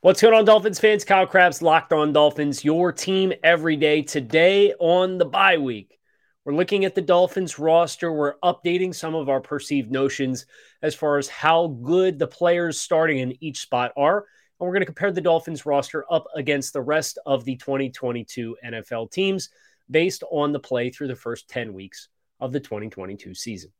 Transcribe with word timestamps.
What's 0.00 0.22
going 0.22 0.32
on, 0.32 0.44
Dolphins 0.44 0.78
fans? 0.78 1.04
Kyle 1.04 1.26
Crabbs, 1.26 1.60
Locked 1.60 1.92
On 1.92 2.12
Dolphins, 2.12 2.64
your 2.64 2.92
team 2.92 3.32
every 3.42 3.74
day. 3.74 4.00
Today 4.00 4.72
on 4.78 5.18
the 5.18 5.24
bye 5.24 5.58
week, 5.58 5.98
we're 6.44 6.54
looking 6.54 6.84
at 6.84 6.94
the 6.94 7.02
Dolphins 7.02 7.58
roster. 7.58 8.12
We're 8.12 8.38
updating 8.44 8.94
some 8.94 9.16
of 9.16 9.28
our 9.28 9.40
perceived 9.40 9.90
notions 9.90 10.46
as 10.82 10.94
far 10.94 11.18
as 11.18 11.26
how 11.26 11.66
good 11.82 12.16
the 12.16 12.28
players 12.28 12.80
starting 12.80 13.18
in 13.18 13.42
each 13.42 13.58
spot 13.58 13.90
are. 13.96 14.18
And 14.18 14.68
we're 14.68 14.72
going 14.72 14.82
to 14.82 14.86
compare 14.86 15.10
the 15.10 15.20
Dolphins 15.20 15.66
roster 15.66 16.04
up 16.08 16.28
against 16.32 16.74
the 16.74 16.80
rest 16.80 17.18
of 17.26 17.44
the 17.44 17.56
2022 17.56 18.56
NFL 18.64 19.10
teams 19.10 19.48
based 19.90 20.22
on 20.30 20.52
the 20.52 20.60
play 20.60 20.90
through 20.90 21.08
the 21.08 21.16
first 21.16 21.48
10 21.48 21.74
weeks 21.74 22.08
of 22.38 22.52
the 22.52 22.60
2022 22.60 23.34
season. 23.34 23.72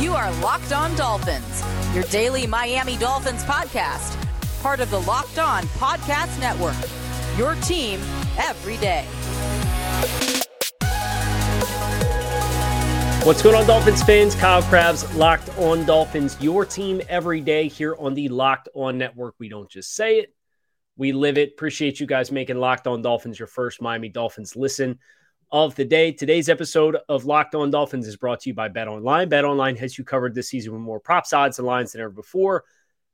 You 0.00 0.14
are 0.14 0.30
Locked 0.40 0.72
On 0.72 0.94
Dolphins, 0.94 1.64
your 1.98 2.06
daily 2.06 2.46
Miami 2.46 2.96
Dolphins 2.96 3.42
podcast, 3.42 4.16
part 4.62 4.78
of 4.78 4.88
the 4.88 5.00
Locked 5.00 5.40
On 5.40 5.64
Podcast 5.64 6.38
Network. 6.38 6.76
Your 7.36 7.56
team 7.56 7.98
every 8.38 8.76
day. 8.76 9.02
What's 13.24 13.42
going 13.42 13.56
on, 13.56 13.66
Dolphins 13.66 14.04
fans? 14.04 14.36
Kyle 14.36 14.62
Crabbs, 14.62 15.12
Locked 15.16 15.50
On 15.58 15.84
Dolphins, 15.86 16.36
your 16.40 16.64
team 16.64 17.02
every 17.08 17.40
day 17.40 17.66
here 17.66 17.96
on 17.98 18.14
the 18.14 18.28
Locked 18.28 18.68
On 18.74 18.96
Network. 18.96 19.34
We 19.40 19.48
don't 19.48 19.68
just 19.68 19.92
say 19.96 20.20
it, 20.20 20.32
we 20.96 21.10
live 21.10 21.36
it. 21.36 21.50
Appreciate 21.54 21.98
you 21.98 22.06
guys 22.06 22.30
making 22.30 22.58
Locked 22.58 22.86
On 22.86 23.02
Dolphins 23.02 23.40
your 23.40 23.48
first 23.48 23.82
Miami 23.82 24.08
Dolphins 24.08 24.54
listen 24.54 25.00
of 25.50 25.74
the 25.74 25.84
day. 25.84 26.12
Today's 26.12 26.48
episode 26.48 26.96
of 27.08 27.24
Locked 27.24 27.54
On 27.54 27.70
Dolphins 27.70 28.06
is 28.06 28.16
brought 28.16 28.40
to 28.40 28.50
you 28.50 28.54
by 28.54 28.68
Bet 28.68 28.88
Online. 28.88 29.28
Bet 29.28 29.44
Online 29.44 29.76
has 29.76 29.96
you 29.96 30.04
covered 30.04 30.34
this 30.34 30.48
season 30.48 30.72
with 30.72 30.82
more 30.82 31.00
props, 31.00 31.32
odds, 31.32 31.58
and 31.58 31.66
lines 31.66 31.92
than 31.92 32.00
ever 32.00 32.10
before. 32.10 32.64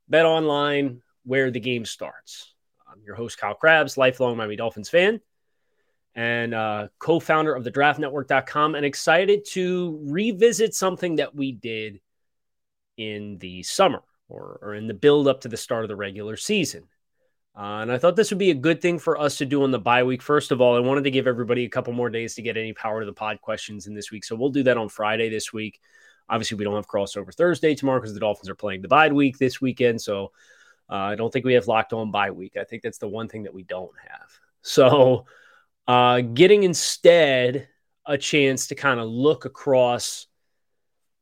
Bet 0.08 0.26
Online, 0.26 1.02
where 1.24 1.50
the 1.50 1.60
game 1.60 1.84
starts. 1.84 2.54
I'm 2.90 3.02
your 3.04 3.14
host, 3.14 3.38
Kyle 3.38 3.54
Crabbs, 3.54 3.96
lifelong 3.96 4.36
Miami 4.36 4.56
Dolphins 4.56 4.88
fan 4.88 5.20
and 6.14 6.54
uh, 6.54 6.88
co 6.98 7.18
founder 7.18 7.54
of 7.54 7.64
the 7.64 7.72
draftnetwork.com, 7.72 8.74
and 8.74 8.86
excited 8.86 9.44
to 9.44 10.00
revisit 10.04 10.74
something 10.74 11.16
that 11.16 11.34
we 11.34 11.52
did 11.52 12.00
in 12.96 13.38
the 13.38 13.62
summer 13.62 14.02
or, 14.28 14.58
or 14.62 14.74
in 14.74 14.86
the 14.86 14.94
build 14.94 15.26
up 15.26 15.40
to 15.40 15.48
the 15.48 15.56
start 15.56 15.84
of 15.84 15.88
the 15.88 15.96
regular 15.96 16.36
season. 16.36 16.84
Uh, 17.56 17.82
and 17.82 17.92
I 17.92 17.98
thought 17.98 18.16
this 18.16 18.30
would 18.30 18.38
be 18.38 18.50
a 18.50 18.54
good 18.54 18.80
thing 18.80 18.98
for 18.98 19.18
us 19.18 19.38
to 19.38 19.46
do 19.46 19.62
on 19.62 19.70
the 19.70 19.78
bye 19.78 20.02
week. 20.02 20.22
First 20.22 20.50
of 20.50 20.60
all, 20.60 20.76
I 20.76 20.80
wanted 20.80 21.04
to 21.04 21.10
give 21.10 21.28
everybody 21.28 21.64
a 21.64 21.68
couple 21.68 21.92
more 21.92 22.10
days 22.10 22.34
to 22.34 22.42
get 22.42 22.56
any 22.56 22.72
power 22.72 22.98
to 23.00 23.06
the 23.06 23.12
pod 23.12 23.40
questions 23.40 23.86
in 23.86 23.94
this 23.94 24.10
week. 24.10 24.24
So 24.24 24.34
we'll 24.34 24.48
do 24.48 24.64
that 24.64 24.76
on 24.76 24.88
Friday 24.88 25.28
this 25.28 25.52
week. 25.52 25.80
Obviously, 26.28 26.56
we 26.56 26.64
don't 26.64 26.74
have 26.74 26.88
crossover 26.88 27.32
Thursday 27.32 27.74
tomorrow 27.76 28.00
because 28.00 28.14
the 28.14 28.18
Dolphins 28.18 28.48
are 28.48 28.56
playing 28.56 28.82
the 28.82 28.88
bye 28.88 29.08
week 29.08 29.38
this 29.38 29.60
weekend. 29.60 30.00
So 30.00 30.32
uh, 30.90 30.94
I 30.94 31.14
don't 31.14 31.32
think 31.32 31.44
we 31.44 31.54
have 31.54 31.68
locked 31.68 31.92
on 31.92 32.10
bye 32.10 32.32
week. 32.32 32.56
I 32.56 32.64
think 32.64 32.82
that's 32.82 32.98
the 32.98 33.08
one 33.08 33.28
thing 33.28 33.44
that 33.44 33.54
we 33.54 33.62
don't 33.62 33.92
have. 34.08 34.30
So 34.62 35.26
uh, 35.86 36.22
getting 36.22 36.64
instead 36.64 37.68
a 38.04 38.18
chance 38.18 38.66
to 38.66 38.74
kind 38.74 38.98
of 38.98 39.08
look 39.08 39.44
across 39.44 40.26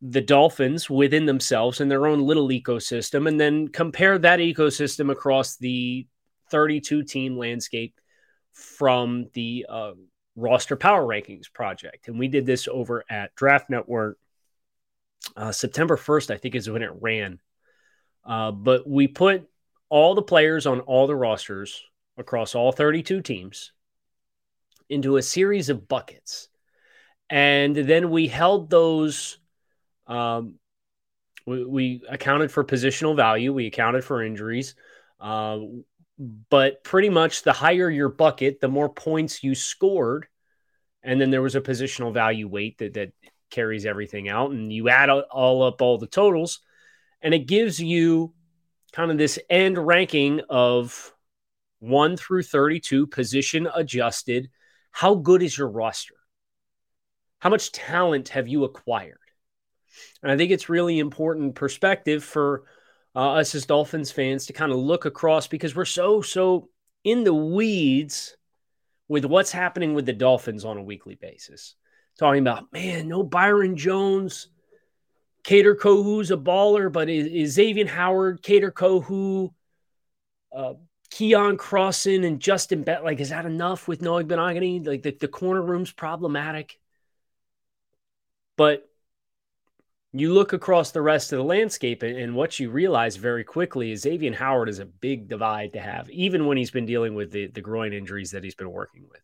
the 0.01 0.21
Dolphins 0.21 0.89
within 0.89 1.27
themselves 1.27 1.81
and 1.81 1.91
their 1.91 2.07
own 2.07 2.21
little 2.21 2.49
ecosystem, 2.49 3.29
and 3.29 3.39
then 3.39 3.69
compare 3.69 4.19
that 4.19 4.41
ecosystem 4.41 5.13
across 5.13 5.57
the 5.57 6.07
32 6.53 7.03
team 7.03 7.37
landscape 7.37 8.01
from 8.53 9.27
the 9.33 9.67
uh, 9.69 9.93
roster 10.37 10.77
power 10.77 11.05
rankings 11.05 11.53
project. 11.53 12.09
And 12.09 12.19
we 12.19 12.29
did 12.29 12.47
this 12.47 12.69
over 12.69 13.05
at 13.11 13.35
Draft 13.35 13.71
Network. 13.71 14.19
Uh, 15.37 15.53
September 15.53 15.97
1st, 15.97 16.31
I 16.31 16.37
think, 16.37 16.55
is 16.55 16.71
when 16.71 16.83
it 16.83 16.93
ran. 17.01 17.41
Uh, 18.25 18.53
but 18.53 18.89
we 18.89 19.09
put 19.09 19.49
all 19.89 20.15
the 20.15 20.23
players 20.23 20.67
on 20.67 20.81
all 20.81 21.07
the 21.07 21.17
rosters 21.17 21.83
across 22.17 22.55
all 22.55 22.73
32 22.73 23.23
teams 23.23 23.73
into 24.89 25.17
a 25.17 25.23
series 25.23 25.69
of 25.69 25.89
buckets. 25.89 26.49
And 27.31 27.75
then 27.75 28.11
we 28.11 28.29
held 28.29 28.69
those. 28.69 29.39
Um, 30.07 30.57
we, 31.47 31.65
we, 31.65 32.03
accounted 32.09 32.53
for 32.53 32.63
positional 32.63 33.17
value, 33.17 33.53
we 33.53 33.67
accounted 33.67 34.05
for 34.05 34.23
injuries. 34.23 34.75
Uh, 35.19 35.59
but 36.51 36.85
pretty 36.85 37.09
much 37.09 37.43
the 37.43 37.53
higher 37.53 37.91
your 37.91 38.09
bucket, 38.09 38.61
the 38.61 38.69
more 38.69 38.89
points 38.89 39.43
you 39.43 39.55
scored. 39.55 40.27
And 41.03 41.21
then 41.21 41.31
there 41.31 41.43
was 41.43 41.57
a 41.57 41.61
positional 41.61 42.15
value 42.15 42.47
weight 42.47 42.79
that, 42.79 42.95
that 42.95 43.13
carries 43.51 43.87
everything 43.87 44.29
out. 44.29 44.53
And 44.53 44.73
you 44.73 44.89
add 44.89 45.11
all 45.11 45.63
up 45.65 45.83
all 45.83 45.99
the 45.99 46.07
totals, 46.07 46.61
and 47.21 47.35
it 47.35 47.47
gives 47.47 47.81
you 47.81 48.33
kind 48.93 49.11
of 49.11 49.19
this 49.19 49.39
end 49.51 49.79
ranking 49.79 50.43
of 50.49 51.13
1 51.81 52.17
through 52.17 52.45
32 52.45 53.09
position 53.09 53.69
adjusted. 53.75 54.51
How 54.93 55.15
good 55.17 55.43
is 55.43 55.57
your 55.59 55.69
roster? 55.69 56.15
How 57.39 57.51
much 57.51 57.73
talent 57.73 58.29
have 58.29 58.47
you 58.47 58.63
acquired? 58.63 59.19
And 60.23 60.31
I 60.31 60.37
think 60.37 60.53
it's 60.53 60.69
really 60.69 61.01
important 61.01 61.57
perspective 61.57 62.23
for 62.23 62.63
uh, 63.15 63.33
us 63.33 63.55
as 63.55 63.67
Dolphins 63.67 64.11
fans 64.11 64.47
to 64.47 64.53
kind 64.53 64.73
of 64.73 64.79
look 64.79 65.05
across 65.05 65.47
because 65.47 65.77
we're 65.77 65.85
so, 65.85 66.23
so 66.23 66.69
in 67.05 67.25
the 67.25 67.35
weeds 67.35 68.37
with 69.09 69.25
what's 69.25 69.53
happening 69.53 69.95
with 69.95 70.07
the 70.07 70.13
Dolphins 70.13 70.65
on 70.65 70.79
a 70.79 70.83
weekly 70.83 71.15
basis. 71.15 71.75
Talking 72.19 72.41
about, 72.41 72.73
man, 72.73 73.09
no 73.09 73.23
Byron 73.23 73.77
Jones. 73.77 74.49
Kader 75.45 75.75
Kohou's 75.75 76.31
a 76.31 76.37
baller, 76.37 76.91
but 76.93 77.09
is, 77.09 77.27
is 77.27 77.55
Xavier 77.55 77.87
Howard, 77.87 78.43
Kader 78.43 78.71
Kohou, 78.71 79.53
uh, 80.55 80.75
Keion 81.11 81.57
Crossen, 81.57 82.25
and 82.25 82.39
Justin 82.39 82.85
Bet? 82.85 83.03
Like, 83.03 83.19
is 83.19 83.31
that 83.31 83.45
enough 83.45 83.89
with 83.89 84.03
Noah 84.03 84.25
Igbinoghene? 84.25 84.87
Like, 84.87 85.03
the, 85.03 85.11
the 85.11 85.29
corner 85.29 85.61
room's 85.61 85.91
problematic. 85.91 86.79
But 88.57 88.89
you 90.13 90.33
look 90.33 90.53
across 90.53 90.91
the 90.91 91.01
rest 91.01 91.33
of 91.33 91.39
the 91.39 91.45
landscape 91.45 92.03
and, 92.03 92.35
what 92.35 92.61
you 92.61 92.71
realize 92.71 93.17
very 93.17 93.45
quickly 93.45 93.93
is 93.93 94.03
Xavier 94.03 94.35
Howard 94.35 94.69
is 94.69 94.79
a 94.79 94.85
big 94.85 95.29
divide 95.29 95.73
to 95.73 95.81
have, 95.81 96.11
even 96.11 96.47
when 96.47 96.59
he's 96.59 96.71
been 96.71 96.85
dealing 96.87 97.15
with 97.15 97.33
the, 97.33 97.47
the 97.47 97.63
groin 97.63 97.93
injuries 97.93 98.31
that 98.33 98.45
he's 98.45 98.55
been 98.55 98.71
working 98.71 99.07
with. 99.11 99.23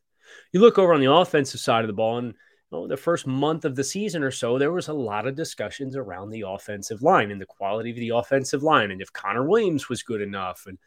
You 0.52 0.60
look 0.60 0.78
over 0.78 0.94
on 0.94 1.00
the 1.00 1.12
offensive 1.12 1.60
side 1.60 1.84
of 1.84 1.88
the 1.88 1.94
ball, 1.94 2.18
and 2.18 2.34
you 2.72 2.88
the 2.88 2.96
first 2.96 3.26
month 3.26 3.64
of 3.64 3.76
the 3.76 3.84
season 3.84 4.22
or 4.22 4.30
so, 4.30 4.58
there 4.58 4.72
was 4.72 4.88
a 4.88 4.92
lot 4.92 5.26
of 5.26 5.34
discussions 5.34 5.96
around 5.96 6.30
the 6.30 6.44
offensive 6.46 7.02
line 7.02 7.30
and 7.30 7.40
the 7.40 7.46
quality 7.46 7.90
of 7.90 7.96
the 7.96 8.10
offensive 8.10 8.62
line, 8.62 8.90
and 8.90 9.00
if 9.00 9.12
Connor 9.12 9.44
Williams 9.44 9.88
was 9.88 10.02
good 10.02 10.20
enough. 10.20 10.64
And 10.66 10.78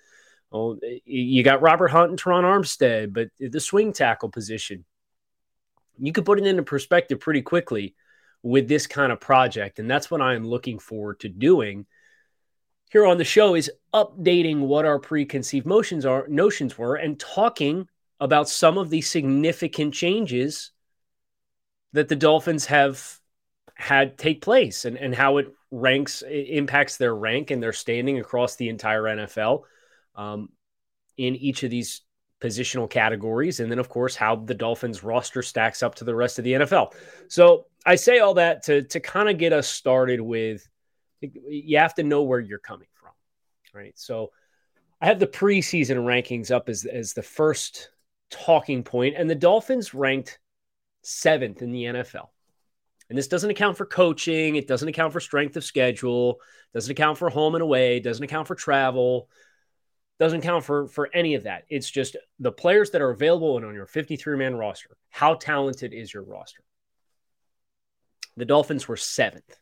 oh, 0.51 0.79
you 1.05 1.43
got 1.43 1.61
Robert 1.61 1.89
Hunt 1.89 2.09
and 2.09 2.21
Terron 2.21 2.43
Armstead, 2.43 3.13
but 3.13 3.29
the 3.39 3.59
swing 3.59 3.93
tackle 3.93 4.29
position, 4.29 4.85
you 5.99 6.11
could 6.11 6.25
put 6.25 6.39
it 6.39 6.45
into 6.45 6.63
perspective 6.63 7.19
pretty 7.19 7.41
quickly 7.41 7.95
with 8.43 8.67
this 8.67 8.87
kind 8.87 9.11
of 9.11 9.19
project. 9.19 9.79
And 9.79 9.89
that's 9.89 10.09
what 10.09 10.21
I 10.21 10.33
am 10.35 10.45
looking 10.45 10.79
forward 10.79 11.19
to 11.21 11.29
doing 11.29 11.85
here 12.91 13.05
on 13.05 13.17
the 13.17 13.23
show 13.23 13.55
is 13.55 13.71
updating 13.93 14.59
what 14.59 14.85
our 14.85 14.99
preconceived 14.99 15.65
motions 15.65 16.05
are 16.05 16.27
notions 16.27 16.77
were 16.77 16.95
and 16.95 17.17
talking 17.17 17.87
about 18.19 18.49
some 18.49 18.77
of 18.77 18.89
the 18.89 19.01
significant 19.01 19.93
changes 19.93 20.71
that 21.93 22.09
the 22.09 22.15
Dolphins 22.15 22.65
have 22.65 23.17
had 23.75 24.17
take 24.17 24.41
place 24.41 24.85
and, 24.85 24.97
and 24.97 25.15
how 25.15 25.37
it 25.37 25.47
ranks 25.71 26.21
it 26.21 26.49
impacts 26.49 26.97
their 26.97 27.15
rank 27.15 27.49
and 27.49 27.63
their 27.63 27.73
standing 27.73 28.19
across 28.19 28.57
the 28.57 28.67
entire 28.67 29.03
NFL 29.03 29.61
um, 30.15 30.49
in 31.17 31.35
each 31.35 31.63
of 31.63 31.71
these 31.71 32.01
positional 32.41 32.89
categories, 32.89 33.59
and 33.59 33.71
then 33.71 33.79
of 33.79 33.87
course 33.87 34.15
how 34.15 34.35
the 34.35 34.53
Dolphins 34.53 35.03
roster 35.03 35.41
stacks 35.41 35.81
up 35.81 35.95
to 35.95 36.03
the 36.03 36.15
rest 36.15 36.39
of 36.39 36.43
the 36.43 36.53
NFL. 36.53 36.93
So 37.29 37.67
I 37.85 37.95
say 37.95 38.19
all 38.19 38.35
that 38.35 38.63
to 38.63 38.83
to 38.83 38.99
kind 38.99 39.29
of 39.29 39.37
get 39.37 39.53
us 39.53 39.67
started 39.67 40.21
with 40.21 40.67
you 41.21 41.77
have 41.77 41.95
to 41.95 42.03
know 42.03 42.23
where 42.23 42.39
you're 42.39 42.59
coming 42.59 42.87
from, 42.93 43.11
right? 43.73 43.97
So 43.97 44.31
I 45.01 45.07
have 45.07 45.19
the 45.19 45.27
preseason 45.27 45.97
rankings 45.97 46.51
up 46.51 46.69
as 46.69 46.85
as 46.85 47.13
the 47.13 47.23
first 47.23 47.89
talking 48.29 48.83
point, 48.83 49.15
and 49.17 49.29
the 49.29 49.35
Dolphins 49.35 49.93
ranked 49.93 50.39
seventh 51.03 51.61
in 51.61 51.71
the 51.71 51.85
NFL. 51.85 52.29
And 53.09 53.17
this 53.17 53.27
doesn't 53.27 53.49
account 53.49 53.77
for 53.77 53.85
coaching. 53.85 54.55
It 54.55 54.67
doesn't 54.67 54.87
account 54.87 55.13
for 55.13 55.19
strength 55.19 55.57
of 55.57 55.65
schedule. 55.65 56.39
Doesn't 56.73 56.91
account 56.91 57.17
for 57.17 57.29
home 57.29 57.55
and 57.55 57.61
away. 57.61 57.99
Doesn't 57.99 58.23
account 58.23 58.47
for 58.47 58.55
travel 58.55 59.29
Doesn't 60.19 60.41
count 60.41 60.63
for 60.63 60.87
for 60.87 61.09
any 61.13 61.35
of 61.35 61.43
that. 61.43 61.65
It's 61.69 61.89
just 61.89 62.15
the 62.39 62.51
players 62.51 62.91
that 62.91 63.01
are 63.01 63.09
available 63.09 63.57
and 63.57 63.65
on 63.65 63.73
your 63.73 63.87
53 63.87 64.37
man 64.37 64.55
roster. 64.55 64.97
How 65.09 65.33
talented 65.35 65.93
is 65.93 66.13
your 66.13 66.23
roster? 66.23 66.63
The 68.37 68.45
Dolphins 68.45 68.87
were 68.87 68.97
seventh. 68.97 69.57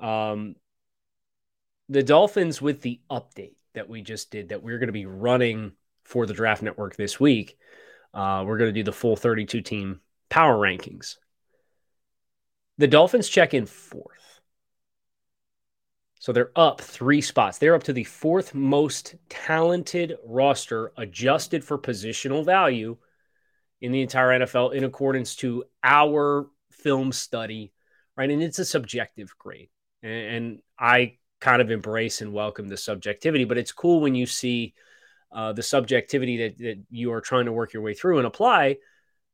Um, 0.00 0.56
the 1.88 2.02
Dolphins 2.02 2.62
with 2.62 2.80
the 2.80 3.00
update 3.10 3.56
that 3.74 3.88
we 3.88 4.02
just 4.02 4.30
did 4.30 4.50
that 4.50 4.62
we're 4.62 4.78
going 4.78 4.88
to 4.88 4.92
be 4.92 5.06
running 5.06 5.72
for 6.04 6.26
the 6.26 6.34
Draft 6.34 6.62
Network 6.62 6.96
this 6.96 7.20
week. 7.20 7.58
Uh, 8.14 8.44
we're 8.46 8.58
going 8.58 8.72
to 8.72 8.80
do 8.80 8.84
the 8.84 8.92
full 8.92 9.16
32 9.16 9.60
team 9.60 10.00
power 10.28 10.56
rankings. 10.56 11.16
The 12.78 12.88
Dolphins 12.88 13.28
check 13.28 13.54
in 13.54 13.66
fourth. 13.66 14.40
So 16.20 16.32
they're 16.32 16.52
up 16.54 16.80
three 16.80 17.20
spots. 17.20 17.58
They're 17.58 17.74
up 17.74 17.84
to 17.84 17.92
the 17.92 18.04
fourth 18.04 18.54
most 18.54 19.14
talented 19.28 20.16
roster 20.24 20.92
adjusted 20.96 21.64
for 21.64 21.78
positional 21.78 22.44
value 22.44 22.96
in 23.80 23.92
the 23.92 24.02
entire 24.02 24.38
NFL 24.38 24.74
in 24.74 24.84
accordance 24.84 25.36
to 25.36 25.64
our 25.82 26.48
film 26.82 27.12
study, 27.12 27.72
right? 28.16 28.30
And 28.30 28.42
it's 28.42 28.58
a 28.58 28.64
subjective 28.64 29.36
grade. 29.38 29.70
And, 30.02 30.60
I 30.78 31.18
kind 31.40 31.60
of 31.60 31.70
embrace 31.70 32.22
and 32.22 32.32
welcome 32.32 32.68
the 32.68 32.76
subjectivity, 32.76 33.44
but 33.44 33.58
it's 33.58 33.72
cool 33.72 34.00
when 34.00 34.14
you 34.14 34.26
see 34.26 34.74
uh, 35.32 35.52
the 35.52 35.62
subjectivity 35.62 36.38
that, 36.38 36.58
that 36.58 36.82
you 36.90 37.12
are 37.12 37.20
trying 37.20 37.44
to 37.44 37.52
work 37.52 37.72
your 37.72 37.82
way 37.82 37.94
through 37.94 38.18
and 38.18 38.26
apply, 38.26 38.78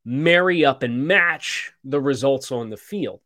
marry 0.05 0.65
up 0.65 0.83
and 0.83 1.07
match 1.07 1.73
the 1.85 2.01
results 2.01 2.51
on 2.53 2.71
the 2.71 2.77
field. 2.77 3.21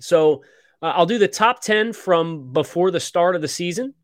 So 0.00 0.42
uh, 0.80 0.92
I'll 0.94 1.06
do 1.06 1.18
the 1.18 1.28
top 1.28 1.60
10 1.60 1.92
from 1.92 2.52
before 2.52 2.90
the 2.90 3.00
start 3.00 3.34
of 3.34 3.42
the 3.42 3.48
season. 3.48 3.94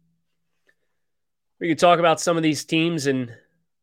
We 1.61 1.69
could 1.69 1.79
talk 1.79 1.99
about 1.99 2.21
some 2.21 2.37
of 2.37 2.43
these 2.43 2.65
teams 2.65 3.07
and 3.07 3.35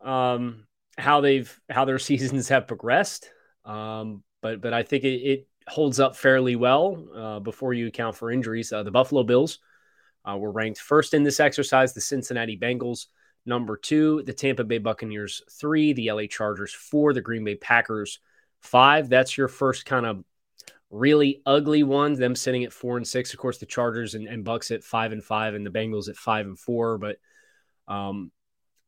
um, 0.01 0.67
how 0.97 1.21
they've 1.21 1.59
how 1.69 1.85
their 1.85 1.99
seasons 2.09 2.49
have 2.49 2.67
progressed. 2.67 3.29
Um, 3.65 4.23
but 4.41 4.61
but 4.61 4.73
I 4.73 4.83
think 4.83 5.03
it, 5.03 5.07
it 5.07 5.47
holds 5.67 5.99
up 5.99 6.15
fairly 6.15 6.55
well 6.55 7.05
uh, 7.15 7.39
before 7.39 7.73
you 7.73 7.87
account 7.87 8.15
for 8.15 8.31
injuries. 8.31 8.73
Uh, 8.73 8.83
the 8.83 8.91
Buffalo 8.91 9.23
Bills 9.23 9.59
uh, 10.25 10.37
were 10.37 10.51
ranked 10.51 10.79
first 10.79 11.13
in 11.13 11.23
this 11.23 11.39
exercise. 11.39 11.93
The 11.93 12.01
Cincinnati 12.01 12.57
Bengals 12.57 13.07
number 13.45 13.77
two, 13.77 14.23
the 14.23 14.33
Tampa 14.33 14.63
Bay 14.63 14.77
Buccaneers 14.77 15.41
three, 15.51 15.93
the 15.93 16.11
LA 16.11 16.25
Chargers 16.29 16.73
four, 16.73 17.13
the 17.13 17.21
Green 17.21 17.43
Bay 17.43 17.55
Packers 17.55 18.19
five. 18.61 19.09
That's 19.09 19.37
your 19.37 19.47
first 19.47 19.85
kind 19.85 20.05
of 20.05 20.23
really 20.89 21.41
ugly 21.45 21.83
ones. 21.83 22.19
Them 22.19 22.35
sitting 22.35 22.63
at 22.63 22.73
four 22.73 22.97
and 22.97 23.07
six. 23.07 23.33
Of 23.33 23.39
course, 23.39 23.57
the 23.57 23.65
Chargers 23.65 24.15
and, 24.15 24.27
and 24.27 24.43
Bucks 24.43 24.71
at 24.71 24.83
five 24.83 25.11
and 25.11 25.23
five, 25.23 25.53
and 25.53 25.65
the 25.65 25.71
Bengals 25.71 26.09
at 26.09 26.17
five 26.17 26.45
and 26.45 26.59
four. 26.59 26.97
But 26.97 27.17
um, 27.87 28.31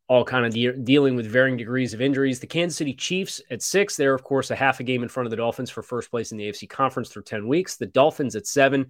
all 0.08 0.24
kind 0.24 0.44
of 0.44 0.52
de- 0.52 0.72
dealing 0.72 1.16
with 1.16 1.26
varying 1.26 1.56
degrees 1.56 1.94
of 1.94 2.00
injuries. 2.00 2.40
The 2.40 2.46
Kansas 2.46 2.76
City 2.76 2.92
Chiefs 2.92 3.40
at 3.50 3.62
six. 3.62 3.96
They're, 3.96 4.14
of 4.14 4.22
course, 4.22 4.50
a 4.50 4.56
half 4.56 4.80
a 4.80 4.84
game 4.84 5.02
in 5.02 5.08
front 5.08 5.26
of 5.26 5.30
the 5.30 5.36
Dolphins 5.36 5.70
for 5.70 5.82
first 5.82 6.10
place 6.10 6.32
in 6.32 6.38
the 6.38 6.48
AFC 6.48 6.68
Conference 6.68 7.08
through 7.08 7.22
10 7.22 7.48
weeks. 7.48 7.76
The 7.76 7.86
Dolphins 7.86 8.36
at 8.36 8.46
seven. 8.46 8.86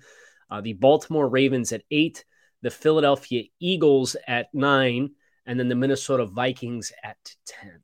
Uh, 0.51 0.61
the 0.61 0.73
Baltimore 0.73 1.29
Ravens 1.29 1.73
at 1.73 1.83
eight. 1.91 2.25
The 2.63 2.71
Philadelphia 2.71 3.45
Eagles 3.61 4.17
at 4.27 4.53
nine. 4.53 5.11
And 5.47 5.59
then 5.59 5.69
the 5.69 5.75
Minnesota 5.75 6.27
Vikings 6.27 6.93
at 7.03 7.19
10. 7.47 7.81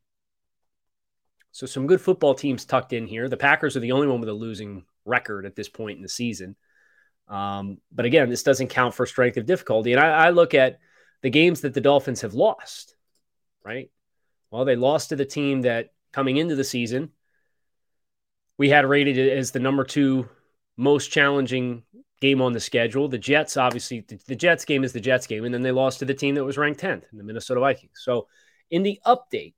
So 1.53 1.67
some 1.67 1.87
good 1.87 2.01
football 2.01 2.35
teams 2.35 2.65
tucked 2.65 2.93
in 2.93 3.07
here. 3.07 3.29
The 3.29 3.37
Packers 3.37 3.77
are 3.77 3.81
the 3.81 3.93
only 3.93 4.07
one 4.07 4.21
with 4.21 4.29
a 4.29 4.35
losing 4.35 4.85
record 5.05 5.47
at 5.47 5.55
this 5.55 5.69
point 5.69 5.97
in 5.97 6.03
the 6.03 6.09
season. 6.09 6.57
Um, 7.29 7.79
but 7.93 8.07
again, 8.07 8.29
this 8.29 8.43
doesn't 8.43 8.69
count 8.69 8.95
for 8.95 9.07
strength 9.07 9.37
of 9.37 9.47
difficulty. 9.47 9.93
And 9.93 10.01
I, 10.01 10.27
I 10.27 10.31
look 10.31 10.55
at 10.55 10.79
the 11.23 11.31
games 11.31 11.61
that 11.61 11.75
the 11.75 11.81
Dolphins 11.81 12.23
have 12.23 12.35
lost 12.35 12.97
right? 13.65 13.91
Well, 14.51 14.65
they 14.65 14.77
lost 14.77 15.11
to 15.11 15.17
the 15.17 15.25
team 15.25 15.63
that 15.63 15.91
coming 16.13 16.37
into 16.37 16.57
the 16.57 16.65
season 16.65 17.11
we 18.61 18.69
had 18.69 18.85
rated 18.85 19.19
as 19.19 19.53
the 19.53 19.59
number 19.59 19.85
two 19.85 20.29
most 20.77 21.11
challenging 21.11 21.83
game 22.21 22.43
on 22.43 22.53
the 22.53 22.61
schedule. 22.61 23.09
The 23.09 23.17
Jets, 23.17 23.57
obviously, 23.57 24.05
the, 24.27 24.37
Jets 24.37 24.67
game 24.67 24.85
is 24.85 24.93
the 24.93 25.01
Jets 25.01 25.27
game, 25.27 25.47
and 25.47 25.55
then 25.55 25.63
they 25.63 25.73
lost 25.73 26.01
to 26.01 26.05
the 26.05 26.13
team 26.13 26.35
that 26.35 26.45
was 26.45 26.59
ranked 26.59 26.79
10th, 26.79 27.05
the 27.11 27.25
Minnesota 27.25 27.59
Vikings. 27.59 28.03
So, 28.05 28.29
in 28.71 28.83
the 28.83 29.01
update, 29.07 29.55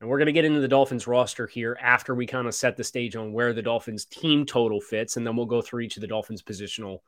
and 0.00 0.10
we're 0.10 0.18
going 0.18 0.26
to 0.26 0.32
get 0.32 0.44
into 0.44 0.60
the 0.60 0.68
Dolphins 0.68 1.06
roster 1.06 1.46
here 1.46 1.78
after 1.80 2.14
we 2.14 2.26
kind 2.26 2.46
of 2.46 2.54
set 2.54 2.76
the 2.76 2.84
stage 2.84 3.16
on 3.16 3.32
where 3.32 3.54
the 3.54 3.62
Dolphins 3.62 4.04
team 4.04 4.44
total 4.44 4.82
fits, 4.82 5.16
and 5.16 5.26
then 5.26 5.34
we'll 5.34 5.46
go 5.46 5.62
through 5.62 5.80
each 5.80 5.96
of 5.96 6.02
the 6.02 6.06
Dolphins 6.06 6.42
positional 6.42 6.98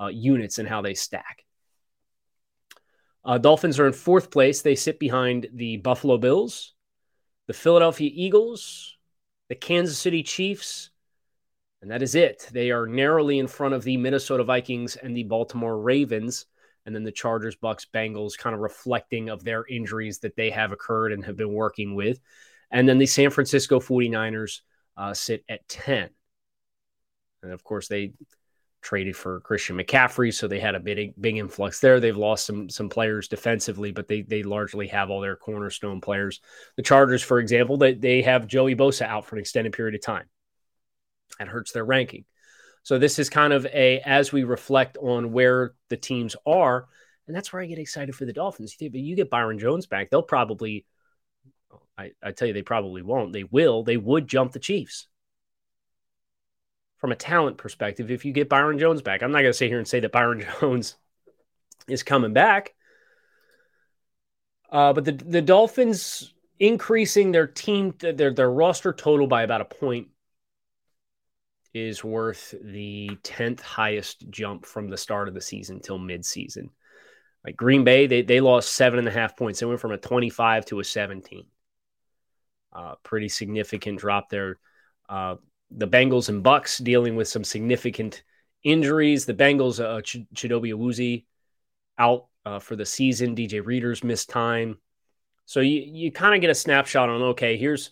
uh, 0.00 0.08
units 0.08 0.58
and 0.58 0.68
how 0.68 0.82
they 0.82 0.94
stack. 0.94 1.44
Uh, 3.28 3.36
Dolphins 3.36 3.78
are 3.78 3.86
in 3.86 3.92
fourth 3.92 4.30
place. 4.30 4.62
They 4.62 4.74
sit 4.74 4.98
behind 4.98 5.48
the 5.52 5.76
Buffalo 5.76 6.16
Bills, 6.16 6.72
the 7.46 7.52
Philadelphia 7.52 8.10
Eagles, 8.10 8.96
the 9.50 9.54
Kansas 9.54 9.98
City 9.98 10.22
Chiefs, 10.22 10.88
and 11.82 11.90
that 11.90 12.00
is 12.00 12.14
it. 12.14 12.48
They 12.52 12.70
are 12.70 12.86
narrowly 12.86 13.38
in 13.38 13.46
front 13.46 13.74
of 13.74 13.84
the 13.84 13.98
Minnesota 13.98 14.44
Vikings 14.44 14.96
and 14.96 15.14
the 15.14 15.24
Baltimore 15.24 15.78
Ravens, 15.78 16.46
and 16.86 16.94
then 16.94 17.04
the 17.04 17.12
Chargers, 17.12 17.54
Bucks, 17.54 17.86
Bengals, 17.92 18.38
kind 18.38 18.54
of 18.54 18.60
reflecting 18.60 19.28
of 19.28 19.44
their 19.44 19.66
injuries 19.66 20.20
that 20.20 20.34
they 20.34 20.48
have 20.48 20.72
occurred 20.72 21.12
and 21.12 21.22
have 21.26 21.36
been 21.36 21.52
working 21.52 21.94
with. 21.94 22.20
And 22.70 22.88
then 22.88 22.96
the 22.96 23.04
San 23.04 23.28
Francisco 23.28 23.78
49ers 23.78 24.62
uh, 24.96 25.12
sit 25.12 25.44
at 25.50 25.68
10. 25.68 26.08
And 27.42 27.52
of 27.52 27.62
course, 27.62 27.88
they 27.88 28.12
traded 28.88 29.14
for 29.14 29.40
Christian 29.40 29.76
McCaffrey, 29.76 30.32
so 30.32 30.48
they 30.48 30.60
had 30.60 30.74
a 30.74 30.80
big 30.80 31.12
big 31.20 31.36
influx 31.36 31.78
there. 31.78 32.00
They've 32.00 32.16
lost 32.16 32.46
some 32.46 32.70
some 32.70 32.88
players 32.88 33.28
defensively, 33.28 33.92
but 33.92 34.08
they 34.08 34.22
they 34.22 34.42
largely 34.42 34.86
have 34.88 35.10
all 35.10 35.20
their 35.20 35.36
cornerstone 35.36 36.00
players. 36.00 36.40
The 36.76 36.82
Chargers, 36.82 37.22
for 37.22 37.38
example, 37.38 37.76
they 37.76 37.92
they 37.92 38.22
have 38.22 38.46
Joey 38.46 38.74
Bosa 38.74 39.02
out 39.02 39.26
for 39.26 39.36
an 39.36 39.40
extended 39.40 39.74
period 39.74 39.94
of 39.94 40.00
time. 40.00 40.24
That 41.38 41.48
hurts 41.48 41.72
their 41.72 41.84
ranking. 41.84 42.24
So 42.82 42.98
this 42.98 43.18
is 43.18 43.28
kind 43.28 43.52
of 43.52 43.66
a 43.66 44.00
as 44.00 44.32
we 44.32 44.44
reflect 44.44 44.96
on 44.96 45.32
where 45.32 45.74
the 45.90 45.98
teams 45.98 46.34
are, 46.46 46.86
and 47.26 47.36
that's 47.36 47.52
where 47.52 47.60
I 47.60 47.66
get 47.66 47.78
excited 47.78 48.14
for 48.14 48.24
the 48.24 48.32
Dolphins. 48.32 48.74
But 48.80 48.94
you 48.94 49.16
get 49.16 49.28
Byron 49.28 49.58
Jones 49.58 49.86
back, 49.86 50.08
they'll 50.08 50.22
probably. 50.22 50.86
I, 51.98 52.12
I 52.22 52.30
tell 52.30 52.48
you, 52.48 52.54
they 52.54 52.62
probably 52.62 53.02
won't. 53.02 53.34
They 53.34 53.44
will. 53.44 53.82
They 53.82 53.96
would 53.98 54.28
jump 54.28 54.52
the 54.52 54.60
Chiefs 54.60 55.08
from 56.98 57.12
a 57.12 57.16
talent 57.16 57.56
perspective 57.56 58.10
if 58.10 58.24
you 58.24 58.32
get 58.32 58.48
Byron 58.48 58.78
Jones 58.78 59.02
back. 59.02 59.22
I'm 59.22 59.32
not 59.32 59.40
going 59.40 59.52
to 59.52 59.56
sit 59.56 59.68
here 59.68 59.78
and 59.78 59.88
say 59.88 60.00
that 60.00 60.12
Byron 60.12 60.44
Jones 60.60 60.96
is 61.88 62.02
coming 62.02 62.32
back. 62.32 62.74
Uh, 64.70 64.92
but 64.92 65.04
the 65.04 65.12
the 65.12 65.40
Dolphins 65.40 66.34
increasing 66.58 67.32
their 67.32 67.46
team 67.46 67.94
their 67.98 68.32
their 68.34 68.50
roster 68.50 68.92
total 68.92 69.26
by 69.26 69.42
about 69.42 69.62
a 69.62 69.64
point 69.64 70.08
is 71.74 72.02
worth 72.02 72.54
the 72.62 73.10
10th 73.22 73.60
highest 73.60 74.28
jump 74.30 74.66
from 74.66 74.88
the 74.88 74.96
start 74.96 75.28
of 75.28 75.34
the 75.34 75.40
season 75.40 75.80
till 75.80 75.98
midseason. 75.98 76.70
Like 77.44 77.56
Green 77.56 77.84
Bay, 77.84 78.06
they, 78.06 78.22
they 78.22 78.40
lost 78.40 78.72
seven 78.72 78.98
and 78.98 79.08
a 79.08 79.12
half 79.12 79.36
points. 79.36 79.60
They 79.60 79.66
went 79.66 79.80
from 79.80 79.92
a 79.92 79.98
25 79.98 80.66
to 80.66 80.80
a 80.80 80.84
17. 80.84 81.44
Uh, 82.72 82.94
pretty 83.02 83.28
significant 83.28 83.98
drop 83.98 84.28
there. 84.28 84.58
Uh, 85.08 85.36
the 85.70 85.88
Bengals 85.88 86.28
and 86.28 86.42
Bucks 86.42 86.78
dealing 86.78 87.16
with 87.16 87.28
some 87.28 87.44
significant 87.44 88.22
injuries. 88.62 89.26
The 89.26 89.34
Bengals, 89.34 89.82
uh, 89.82 90.00
Ch- 90.02 90.26
Chidobe 90.34 91.24
out 91.98 92.26
uh, 92.44 92.58
for 92.58 92.76
the 92.76 92.86
season. 92.86 93.36
DJ 93.36 93.64
Reader's 93.64 94.04
missed 94.04 94.30
time. 94.30 94.78
So 95.46 95.60
you 95.60 95.80
you 95.80 96.12
kind 96.12 96.34
of 96.34 96.40
get 96.40 96.50
a 96.50 96.54
snapshot 96.54 97.08
on 97.08 97.22
okay, 97.22 97.56
here's 97.56 97.90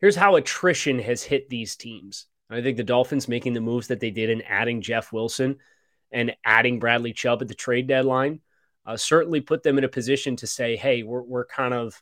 here's 0.00 0.16
how 0.16 0.36
attrition 0.36 0.98
has 0.98 1.22
hit 1.22 1.48
these 1.48 1.76
teams. 1.76 2.26
I 2.50 2.62
think 2.62 2.76
the 2.76 2.84
Dolphins 2.84 3.28
making 3.28 3.54
the 3.54 3.60
moves 3.60 3.88
that 3.88 4.00
they 4.00 4.10
did 4.10 4.30
and 4.30 4.42
adding 4.46 4.80
Jeff 4.80 5.12
Wilson 5.12 5.56
and 6.12 6.36
adding 6.44 6.78
Bradley 6.78 7.12
Chubb 7.12 7.42
at 7.42 7.48
the 7.48 7.54
trade 7.54 7.88
deadline 7.88 8.40
uh, 8.86 8.96
certainly 8.96 9.40
put 9.40 9.62
them 9.62 9.78
in 9.78 9.84
a 9.84 9.88
position 9.88 10.36
to 10.36 10.46
say, 10.46 10.76
hey, 10.76 11.02
we're 11.02 11.22
we're 11.22 11.46
kind 11.46 11.74
of 11.74 12.00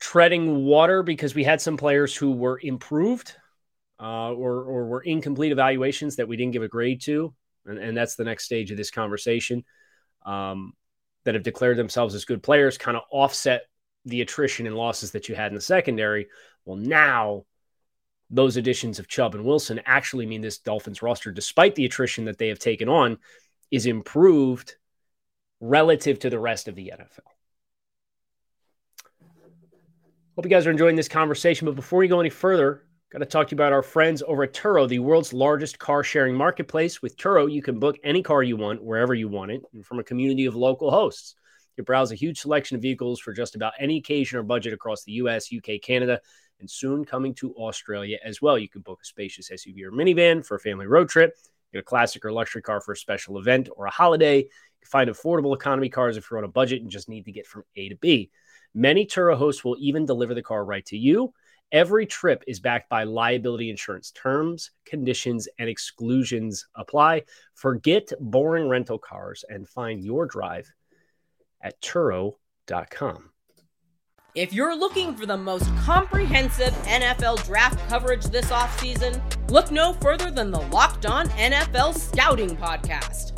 treading 0.00 0.64
water 0.64 1.02
because 1.02 1.34
we 1.34 1.42
had 1.42 1.60
some 1.60 1.76
players 1.76 2.14
who 2.14 2.30
were 2.30 2.60
improved 2.62 3.34
uh, 4.00 4.32
or 4.32 4.62
or 4.62 4.86
were 4.86 5.02
incomplete 5.02 5.52
evaluations 5.52 6.16
that 6.16 6.28
we 6.28 6.36
didn't 6.36 6.52
give 6.52 6.62
a 6.62 6.68
grade 6.68 7.00
to, 7.02 7.34
and, 7.66 7.78
and 7.78 7.96
that's 7.96 8.16
the 8.16 8.24
next 8.24 8.44
stage 8.44 8.70
of 8.70 8.76
this 8.76 8.90
conversation. 8.90 9.64
Um, 10.24 10.74
that 11.24 11.34
have 11.34 11.44
declared 11.44 11.76
themselves 11.76 12.14
as 12.14 12.24
good 12.24 12.42
players, 12.42 12.78
kind 12.78 12.96
of 12.96 13.02
offset 13.10 13.62
the 14.06 14.22
attrition 14.22 14.66
and 14.66 14.76
losses 14.76 15.10
that 15.10 15.28
you 15.28 15.34
had 15.34 15.48
in 15.48 15.54
the 15.54 15.60
secondary. 15.60 16.28
Well, 16.64 16.76
now 16.76 17.44
those 18.30 18.56
additions 18.56 18.98
of 18.98 19.08
Chubb 19.08 19.34
and 19.34 19.44
Wilson 19.44 19.80
actually 19.84 20.26
mean 20.26 20.40
this 20.40 20.58
Dolphins 20.58 21.02
roster, 21.02 21.30
despite 21.30 21.74
the 21.74 21.84
attrition 21.84 22.24
that 22.26 22.38
they 22.38 22.48
have 22.48 22.58
taken 22.58 22.88
on, 22.88 23.18
is 23.70 23.86
improved 23.86 24.76
relative 25.60 26.18
to 26.20 26.30
the 26.30 26.38
rest 26.38 26.68
of 26.68 26.74
the 26.74 26.92
NFL. 26.94 27.20
Hope 30.36 30.44
you 30.44 30.50
guys 30.50 30.66
are 30.66 30.70
enjoying 30.70 30.96
this 30.96 31.08
conversation. 31.08 31.66
But 31.66 31.74
before 31.74 31.98
we 31.98 32.08
go 32.08 32.20
any 32.20 32.30
further, 32.30 32.84
Got 33.10 33.20
to 33.20 33.24
talk 33.24 33.48
to 33.48 33.52
you 33.52 33.56
about 33.56 33.72
our 33.72 33.82
friends 33.82 34.22
over 34.26 34.42
at 34.42 34.52
Turo, 34.52 34.86
the 34.86 34.98
world's 34.98 35.32
largest 35.32 35.78
car 35.78 36.04
sharing 36.04 36.34
marketplace. 36.34 37.00
With 37.00 37.16
Turo, 37.16 37.50
you 37.50 37.62
can 37.62 37.78
book 37.78 37.96
any 38.04 38.22
car 38.22 38.42
you 38.42 38.58
want, 38.58 38.84
wherever 38.84 39.14
you 39.14 39.28
want 39.28 39.50
it, 39.50 39.62
and 39.72 39.82
from 39.82 39.98
a 39.98 40.04
community 40.04 40.44
of 40.44 40.54
local 40.54 40.90
hosts. 40.90 41.34
You 41.78 41.84
browse 41.84 42.12
a 42.12 42.16
huge 42.16 42.38
selection 42.38 42.74
of 42.74 42.82
vehicles 42.82 43.18
for 43.18 43.32
just 43.32 43.54
about 43.54 43.72
any 43.78 43.96
occasion 43.96 44.38
or 44.38 44.42
budget 44.42 44.74
across 44.74 45.04
the 45.04 45.12
US, 45.12 45.50
UK, 45.50 45.80
Canada, 45.80 46.20
and 46.60 46.70
soon 46.70 47.02
coming 47.02 47.32
to 47.36 47.54
Australia 47.54 48.18
as 48.22 48.42
well. 48.42 48.58
You 48.58 48.68
can 48.68 48.82
book 48.82 48.98
a 49.02 49.06
spacious 49.06 49.48
SUV 49.48 49.84
or 49.84 49.90
minivan 49.90 50.44
for 50.44 50.56
a 50.56 50.60
family 50.60 50.86
road 50.86 51.08
trip, 51.08 51.34
get 51.72 51.78
a 51.78 51.82
classic 51.82 52.26
or 52.26 52.32
luxury 52.32 52.60
car 52.60 52.82
for 52.82 52.92
a 52.92 52.96
special 52.96 53.38
event 53.38 53.70
or 53.74 53.86
a 53.86 53.90
holiday. 53.90 54.40
You 54.40 54.80
can 54.82 54.90
find 54.90 55.08
affordable 55.08 55.56
economy 55.56 55.88
cars 55.88 56.18
if 56.18 56.30
you're 56.30 56.36
on 56.36 56.44
a 56.44 56.48
budget 56.48 56.82
and 56.82 56.90
just 56.90 57.08
need 57.08 57.24
to 57.24 57.32
get 57.32 57.46
from 57.46 57.62
A 57.74 57.88
to 57.88 57.96
B. 57.96 58.30
Many 58.74 59.06
Turo 59.06 59.34
hosts 59.34 59.64
will 59.64 59.76
even 59.78 60.04
deliver 60.04 60.34
the 60.34 60.42
car 60.42 60.62
right 60.62 60.84
to 60.86 60.98
you. 60.98 61.32
Every 61.70 62.06
trip 62.06 62.42
is 62.46 62.60
backed 62.60 62.88
by 62.88 63.04
liability 63.04 63.68
insurance. 63.68 64.10
Terms, 64.12 64.70
conditions, 64.86 65.48
and 65.58 65.68
exclusions 65.68 66.66
apply. 66.74 67.24
Forget 67.54 68.10
boring 68.20 68.68
rental 68.68 68.98
cars 68.98 69.44
and 69.48 69.68
find 69.68 70.02
your 70.02 70.26
drive 70.26 70.72
at 71.60 71.80
Turo.com. 71.82 73.30
If 74.34 74.52
you're 74.52 74.76
looking 74.76 75.14
for 75.14 75.26
the 75.26 75.36
most 75.36 75.66
comprehensive 75.78 76.72
NFL 76.84 77.44
draft 77.44 77.86
coverage 77.88 78.24
this 78.26 78.50
offseason, 78.50 79.20
look 79.50 79.70
no 79.70 79.94
further 79.94 80.30
than 80.30 80.50
the 80.50 80.60
Locked 80.60 81.06
On 81.06 81.28
NFL 81.30 81.94
Scouting 81.98 82.56
Podcast. 82.56 83.37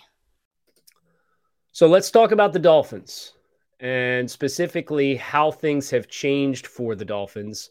So 1.73 1.87
let's 1.87 2.11
talk 2.11 2.31
about 2.31 2.51
the 2.51 2.59
Dolphins 2.59 3.33
and 3.79 4.29
specifically 4.29 5.15
how 5.15 5.51
things 5.51 5.89
have 5.91 6.09
changed 6.09 6.67
for 6.67 6.95
the 6.95 7.05
Dolphins 7.05 7.69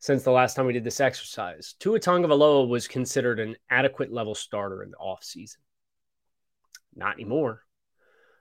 since 0.00 0.24
the 0.24 0.32
last 0.32 0.54
time 0.54 0.66
we 0.66 0.72
did 0.72 0.82
this 0.82 1.00
exercise. 1.00 1.74
Tua 1.78 2.00
Tagovailoa 2.00 2.68
was 2.68 2.88
considered 2.88 3.38
an 3.38 3.56
adequate 3.70 4.12
level 4.12 4.34
starter 4.34 4.82
in 4.82 4.90
the 4.90 4.96
offseason. 4.96 5.58
Not 6.96 7.14
anymore. 7.14 7.62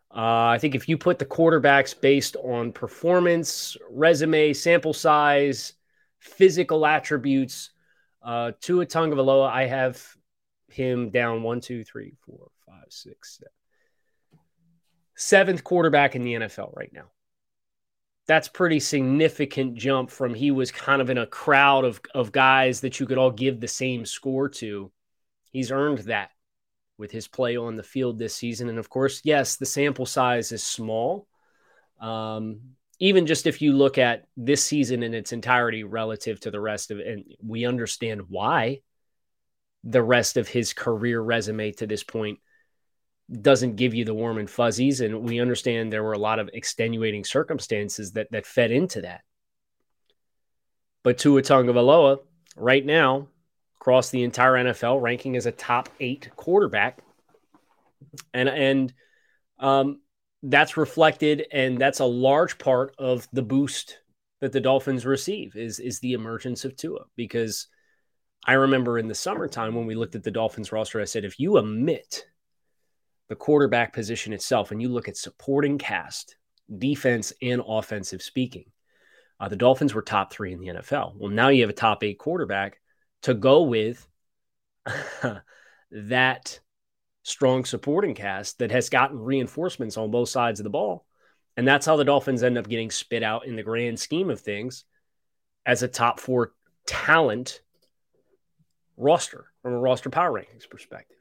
Uh, 0.10 0.48
I 0.48 0.58
think 0.58 0.74
if 0.74 0.90
you 0.90 0.98
put 0.98 1.20
the 1.20 1.26
quarterbacks 1.26 2.00
based 2.00 2.36
on 2.38 2.72
performance, 2.72 3.78
resume, 3.92 4.54
sample 4.54 4.94
size, 4.94 5.74
physical 6.18 6.84
attributes, 6.86 7.70
uh, 8.24 8.54
Tua 8.60 8.88
Tagovailoa, 8.88 9.50
I 9.52 9.68
have 9.68 10.04
him 10.70 11.12
down 11.12 11.44
one, 11.44 11.62
two, 11.62 11.84
three, 11.84 12.16
four, 12.26 12.50
five, 12.66 12.86
six, 12.90 13.38
seven. 13.38 13.52
Seventh 15.20 15.64
quarterback 15.64 16.16
in 16.16 16.22
the 16.22 16.36
NFL 16.36 16.76
right 16.78 16.94
now. 16.94 17.06
That's 18.28 18.48
pretty 18.48 18.80
significant 18.80 19.74
jump 19.74 20.12
from 20.12 20.36
he 20.36 20.52
was 20.52 20.70
kind 20.72 21.02
of 21.02 21.10
in 21.10 21.18
a 21.18 21.26
crowd 21.26 21.86
of, 21.86 22.00
of 22.14 22.32
guys 22.32 22.82
that 22.82 23.00
you 23.00 23.08
could 23.08 23.18
all 23.18 23.32
give 23.32 23.60
the 23.60 23.68
same 23.68 24.06
score 24.06 24.48
to. 24.50 24.92
He's 25.52 25.72
earned 25.72 26.00
that 26.00 26.30
with 27.00 27.10
his 27.10 27.28
play 27.28 27.58
on 27.58 27.76
the 27.76 27.84
field 27.84 28.20
this 28.20 28.36
season. 28.36 28.70
And 28.70 28.78
of 28.78 28.90
course, 28.90 29.22
yes, 29.24 29.56
the 29.56 29.66
sample 29.66 30.06
size 30.06 30.52
is 30.52 30.64
small. 30.64 31.28
Um, 32.00 32.60
even 33.00 33.26
just 33.26 33.48
if 33.48 33.60
you 33.60 33.74
look 33.74 33.98
at 33.98 34.26
this 34.36 34.64
season 34.64 35.02
in 35.02 35.16
its 35.16 35.34
entirety 35.34 35.84
relative 35.84 36.40
to 36.42 36.52
the 36.52 36.60
rest 36.60 36.92
of 36.92 37.00
it, 37.00 37.08
and 37.08 37.24
we 37.44 37.66
understand 37.66 38.30
why 38.30 38.82
the 39.84 40.04
rest 40.04 40.38
of 40.38 40.48
his 40.48 40.74
career 40.74 41.20
resume 41.20 41.72
to 41.72 41.88
this 41.88 42.04
point 42.04 42.40
doesn't 43.30 43.76
give 43.76 43.94
you 43.94 44.06
the 44.06 44.14
warm 44.14 44.38
and 44.38 44.50
fuzzies. 44.50 45.02
And 45.02 45.24
we 45.24 45.40
understand 45.40 45.92
there 45.92 46.04
were 46.04 46.14
a 46.14 46.20
lot 46.20 46.40
of 46.40 46.50
extenuating 46.54 47.24
circumstances 47.24 48.14
that 48.14 48.32
that 48.32 48.46
fed 48.46 48.72
into 48.72 49.02
that. 49.02 49.22
But 51.04 51.18
Tua 51.18 51.42
Tagovailoa, 51.42 52.20
right 52.56 52.86
now, 52.86 53.28
across 53.80 54.10
the 54.10 54.24
entire 54.24 54.54
NFL, 54.54 55.02
ranking 55.02 55.36
as 55.36 55.46
a 55.46 55.52
top 55.52 55.90
eight 56.00 56.30
quarterback. 56.36 57.00
And 58.34 58.50
and 58.50 58.94
um, 59.60 60.02
that's 60.44 60.78
reflected, 60.78 61.46
and 61.52 61.78
that's 61.78 62.00
a 62.00 62.06
large 62.06 62.58
part 62.58 62.96
of 62.98 63.28
the 63.34 63.42
boost 63.42 64.00
that 64.40 64.52
the 64.52 64.62
Dolphins 64.62 65.06
receive 65.06 65.56
is 65.56 65.80
is 65.80 66.00
the 66.00 66.14
emergence 66.14 66.64
of 66.64 66.76
Tua. 66.76 67.06
Because 67.16 67.68
I 68.46 68.54
remember 68.54 68.98
in 68.98 69.10
the 69.10 69.16
summertime 69.16 69.76
when 69.76 69.86
we 69.86 69.96
looked 69.96 70.16
at 70.16 70.24
the 70.24 70.32
Dolphins 70.32 70.72
roster, 70.72 71.02
I 71.02 71.06
said, 71.06 71.26
if 71.26 71.40
you 71.40 71.58
omit 71.58 72.26
the 73.30 73.36
quarterback 73.36 73.94
position 73.94 74.34
itself 74.34 74.72
and 74.72 74.82
you 74.82 74.90
look 74.90 75.08
at 75.08 75.18
supporting 75.18 75.78
cast, 75.78 76.38
defense 76.78 77.34
and 77.42 77.62
offensive 77.68 78.22
speaking, 78.22 78.66
uh, 79.40 79.48
the 79.48 79.56
Dolphins 79.56 79.94
were 79.94 80.02
top 80.02 80.32
three 80.32 80.54
in 80.54 80.60
the 80.60 80.68
NFL. 80.68 81.16
Well, 81.16 81.32
now 81.32 81.50
you 81.50 81.62
have 81.62 81.70
a 81.70 81.74
top 81.74 82.04
eight 82.04 82.18
quarterback 82.18 82.80
to 83.24 83.34
go 83.34 83.64
with 83.64 84.08
that 85.92 86.60
strong 87.24 87.66
supporting 87.66 88.16
cast 88.16 88.60
that 88.60 88.72
has 88.72 88.90
gotten 88.90 89.20
reinforcements 89.20 89.98
on 89.98 90.12
both 90.12 90.30
sides 90.30 90.60
of 90.60 90.64
the 90.64 90.70
ball. 90.70 91.06
And 91.58 91.68
that's 91.68 91.86
how 91.86 91.98
the 91.98 92.06
Dolphins 92.06 92.44
end 92.44 92.58
up 92.58 92.70
getting 92.70 92.92
spit 92.92 93.24
out 93.24 93.46
in 93.46 93.56
the 93.56 93.64
grand 93.64 94.00
scheme 94.00 94.30
of 94.30 94.40
things 94.40 94.86
as 95.66 95.84
a 95.84 95.88
top 95.88 96.20
four 96.20 96.54
talent 96.86 97.62
roster 98.96 99.48
from 99.62 99.74
a 99.74 99.78
roster 99.78 100.10
power 100.10 100.32
rankings 100.32 100.70
perspective. 100.70 101.17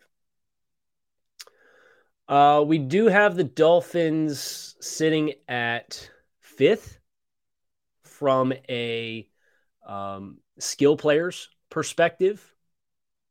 Uh, 2.28 2.64
we 2.66 2.78
do 2.78 3.06
have 3.06 3.36
the 3.36 3.44
Dolphins 3.44 4.74
sitting 4.80 5.34
at 5.48 6.10
fifth 6.40 6.98
from 8.02 8.52
a 8.68 9.28
um, 9.86 10.38
skill 10.58 10.96
players 10.96 11.48
perspective, 11.70 12.52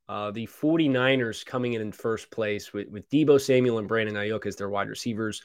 uh, 0.08 0.32
the 0.32 0.48
49ers 0.48 1.46
coming 1.46 1.74
in 1.74 1.82
in 1.82 1.92
first 1.92 2.30
place 2.32 2.72
with, 2.72 2.88
with 2.90 3.10
Deebo 3.10 3.42
Samuel 3.42 3.80
and 3.80 3.88
Brandon 3.88 4.16
Aiyuk 4.16 4.46
as 4.46 4.56
their 4.56 4.70
wide 4.70 4.88
receivers, 4.88 5.42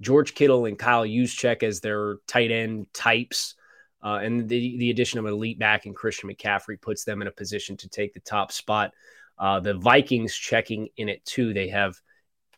George 0.00 0.34
Kittle 0.34 0.66
and 0.66 0.78
Kyle 0.78 1.04
Juszczyk 1.04 1.62
as 1.62 1.80
their 1.80 2.16
tight 2.28 2.52
end 2.52 2.86
types, 2.94 3.56
uh, 4.02 4.20
and 4.22 4.48
the, 4.48 4.76
the 4.78 4.90
addition 4.90 5.18
of 5.18 5.26
an 5.26 5.32
elite 5.32 5.58
back 5.58 5.86
and 5.86 5.96
Christian 5.96 6.30
McCaffrey 6.30 6.80
puts 6.80 7.04
them 7.04 7.20
in 7.22 7.28
a 7.28 7.32
position 7.32 7.76
to 7.78 7.88
take 7.88 8.14
the 8.14 8.20
top 8.20 8.52
spot. 8.52 8.92
Uh, 9.38 9.58
the 9.58 9.74
Vikings 9.74 10.34
checking 10.34 10.88
in 10.96 11.08
it 11.08 11.24
too. 11.24 11.52
They 11.52 11.68
have 11.68 12.00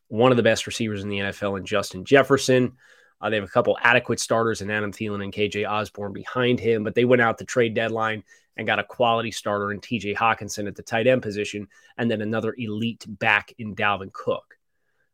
one 0.09 0.31
of 0.31 0.37
the 0.37 0.43
best 0.43 0.67
receivers 0.67 1.03
in 1.03 1.09
the 1.09 1.19
NFL 1.19 1.59
in 1.59 1.65
Justin 1.65 2.05
Jefferson. 2.05 2.73
Uh, 3.21 3.31
they 3.31 3.37
have 3.37 3.45
a 3.45 3.49
couple 3.49 3.79
adequate 3.81 4.21
starters 4.21 4.61
in 4.61 4.71
Adam 4.71 4.93
Thielen 4.93 5.25
and 5.25 5.33
KJ 5.33 5.69
Osborn 5.69 6.13
behind 6.13 6.61
him, 6.61 6.85
but 6.85 6.95
they 6.95 7.05
went 7.05 7.23
out 7.23 7.39
the 7.39 7.45
trade 7.45 7.75
deadline 7.75 8.23
and 8.57 8.67
got 8.67 8.79
a 8.79 8.85
quality 8.85 9.31
starter 9.31 9.73
in 9.73 9.81
TJ 9.81 10.17
Hockenson 10.17 10.67
at 10.67 10.75
the 10.75 10.83
tight 10.83 11.07
end 11.07 11.23
position, 11.23 11.69
and 11.99 12.11
then 12.11 12.23
another 12.23 12.55
elite 12.57 13.05
back 13.07 13.53
in 13.59 13.75
Dalvin 13.75 14.13
Cook. 14.13 14.59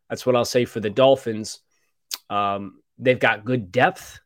That's 0.09 0.27
what 0.27 0.37
I'll 0.37 0.45
say 0.45 0.65
for 0.65 0.81
the 0.81 0.91
Dolphins. 0.91 1.61
Um, 2.31 2.81
they've 2.99 3.19
got 3.19 3.45
good 3.45 3.73
depth, 3.73 4.21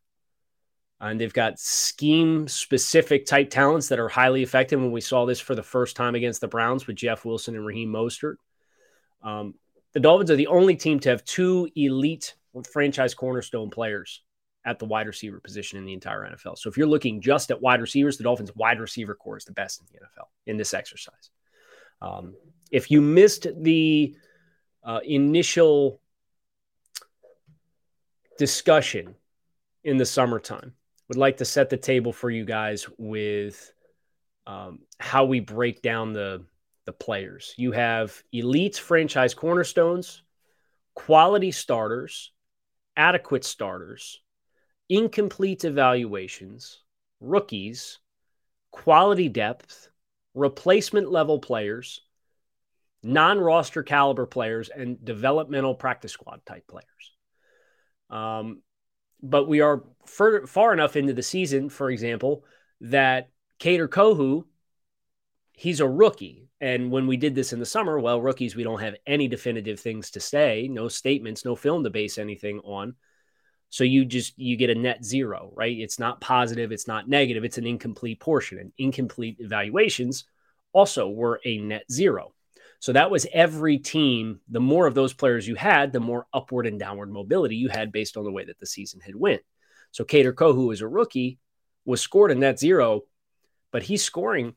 and 1.00 1.20
they've 1.20 1.32
got 1.32 1.58
scheme 1.58 2.48
specific 2.48 3.26
type 3.26 3.50
talents 3.50 3.88
that 3.88 3.98
are 3.98 4.08
highly 4.08 4.42
effective. 4.42 4.80
When 4.80 4.92
we 4.92 5.00
saw 5.00 5.26
this 5.26 5.40
for 5.40 5.54
the 5.54 5.62
first 5.62 5.96
time 5.96 6.14
against 6.14 6.40
the 6.40 6.48
Browns 6.48 6.86
with 6.86 6.96
Jeff 6.96 7.24
Wilson 7.24 7.54
and 7.54 7.64
Raheem 7.64 7.90
Mostert, 7.90 8.36
um, 9.22 9.54
the 9.96 10.00
Dolphins 10.00 10.30
are 10.30 10.36
the 10.36 10.48
only 10.48 10.76
team 10.76 11.00
to 11.00 11.08
have 11.08 11.24
two 11.24 11.70
elite 11.74 12.34
franchise 12.70 13.14
cornerstone 13.14 13.70
players 13.70 14.20
at 14.66 14.78
the 14.78 14.84
wide 14.84 15.06
receiver 15.06 15.40
position 15.40 15.78
in 15.78 15.86
the 15.86 15.94
entire 15.94 16.20
NFL. 16.20 16.58
So 16.58 16.68
if 16.68 16.76
you're 16.76 16.86
looking 16.86 17.22
just 17.22 17.50
at 17.50 17.62
wide 17.62 17.80
receivers, 17.80 18.18
the 18.18 18.24
Dolphins' 18.24 18.54
wide 18.54 18.78
receiver 18.78 19.14
corps 19.14 19.38
is 19.38 19.46
the 19.46 19.54
best 19.54 19.80
in 19.80 19.86
the 19.90 20.04
NFL 20.04 20.26
in 20.46 20.58
this 20.58 20.74
exercise. 20.74 21.30
Um, 22.02 22.34
if 22.70 22.90
you 22.90 23.00
missed 23.00 23.46
the 23.56 24.14
uh, 24.84 25.00
initial 25.02 25.98
discussion 28.36 29.14
in 29.82 29.96
the 29.96 30.04
summertime, 30.04 30.74
would 31.08 31.16
like 31.16 31.38
to 31.38 31.46
set 31.46 31.70
the 31.70 31.78
table 31.78 32.12
for 32.12 32.28
you 32.28 32.44
guys 32.44 32.86
with 32.98 33.72
um, 34.46 34.80
how 34.98 35.24
we 35.24 35.40
break 35.40 35.80
down 35.80 36.12
the 36.12 36.44
the 36.86 36.92
players. 36.92 37.54
You 37.56 37.72
have 37.72 38.22
elite 38.32 38.76
franchise 38.76 39.34
cornerstones, 39.34 40.22
quality 40.94 41.50
starters, 41.50 42.32
adequate 42.96 43.44
starters, 43.44 44.20
incomplete 44.88 45.64
evaluations, 45.64 46.82
rookies, 47.20 47.98
quality 48.70 49.28
depth, 49.28 49.90
replacement 50.34 51.10
level 51.10 51.38
players, 51.38 52.02
non 53.02 53.38
roster 53.38 53.82
caliber 53.82 54.26
players, 54.26 54.68
and 54.68 55.04
developmental 55.04 55.74
practice 55.74 56.12
squad 56.12 56.40
type 56.46 56.66
players. 56.66 56.86
Um, 58.10 58.62
but 59.22 59.48
we 59.48 59.60
are 59.60 59.82
far, 60.06 60.46
far 60.46 60.72
enough 60.72 60.96
into 60.96 61.12
the 61.12 61.22
season, 61.22 61.68
for 61.68 61.90
example, 61.90 62.44
that 62.82 63.30
Kader 63.58 63.88
Kohou, 63.88 64.44
he's 65.52 65.80
a 65.80 65.88
rookie. 65.88 66.45
And 66.60 66.90
when 66.90 67.06
we 67.06 67.16
did 67.16 67.34
this 67.34 67.52
in 67.52 67.60
the 67.60 67.66
summer, 67.66 68.00
well, 68.00 68.20
rookies, 68.20 68.56
we 68.56 68.62
don't 68.62 68.80
have 68.80 68.96
any 69.06 69.28
definitive 69.28 69.78
things 69.78 70.10
to 70.12 70.20
say, 70.20 70.68
no 70.70 70.88
statements, 70.88 71.44
no 71.44 71.54
film 71.54 71.84
to 71.84 71.90
base 71.90 72.16
anything 72.16 72.60
on. 72.60 72.94
So 73.68 73.84
you 73.84 74.04
just 74.04 74.38
you 74.38 74.56
get 74.56 74.70
a 74.70 74.74
net 74.74 75.04
zero, 75.04 75.52
right? 75.54 75.76
It's 75.76 75.98
not 75.98 76.20
positive, 76.20 76.72
it's 76.72 76.88
not 76.88 77.08
negative, 77.08 77.44
it's 77.44 77.58
an 77.58 77.66
incomplete 77.66 78.20
portion. 78.20 78.58
And 78.58 78.72
incomplete 78.78 79.36
evaluations 79.40 80.24
also 80.72 81.08
were 81.08 81.40
a 81.44 81.58
net 81.58 81.84
zero. 81.90 82.32
So 82.78 82.92
that 82.92 83.10
was 83.10 83.26
every 83.32 83.78
team. 83.78 84.40
The 84.48 84.60
more 84.60 84.86
of 84.86 84.94
those 84.94 85.12
players 85.12 85.46
you 85.46 85.56
had, 85.56 85.92
the 85.92 86.00
more 86.00 86.26
upward 86.32 86.66
and 86.66 86.78
downward 86.78 87.10
mobility 87.10 87.56
you 87.56 87.68
had 87.68 87.92
based 87.92 88.16
on 88.16 88.24
the 88.24 88.32
way 88.32 88.44
that 88.44 88.58
the 88.58 88.66
season 88.66 89.00
had 89.00 89.16
went. 89.16 89.42
So 89.90 90.04
Kader 90.04 90.32
Kohou 90.32 90.72
as 90.72 90.80
a 90.80 90.88
rookie 90.88 91.38
was 91.84 92.00
scored 92.00 92.30
a 92.30 92.34
net 92.34 92.58
zero, 92.58 93.02
but 93.72 93.82
he's 93.82 94.04
scoring 94.04 94.54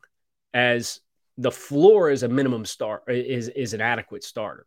as 0.54 1.00
the 1.40 1.52
floor 1.52 2.10
is 2.10 2.24
a 2.24 2.28
minimum 2.28 2.66
start 2.66 3.04
is 3.08 3.48
is 3.48 3.74
an 3.74 3.82
adequate 3.82 4.24
starter. 4.24 4.66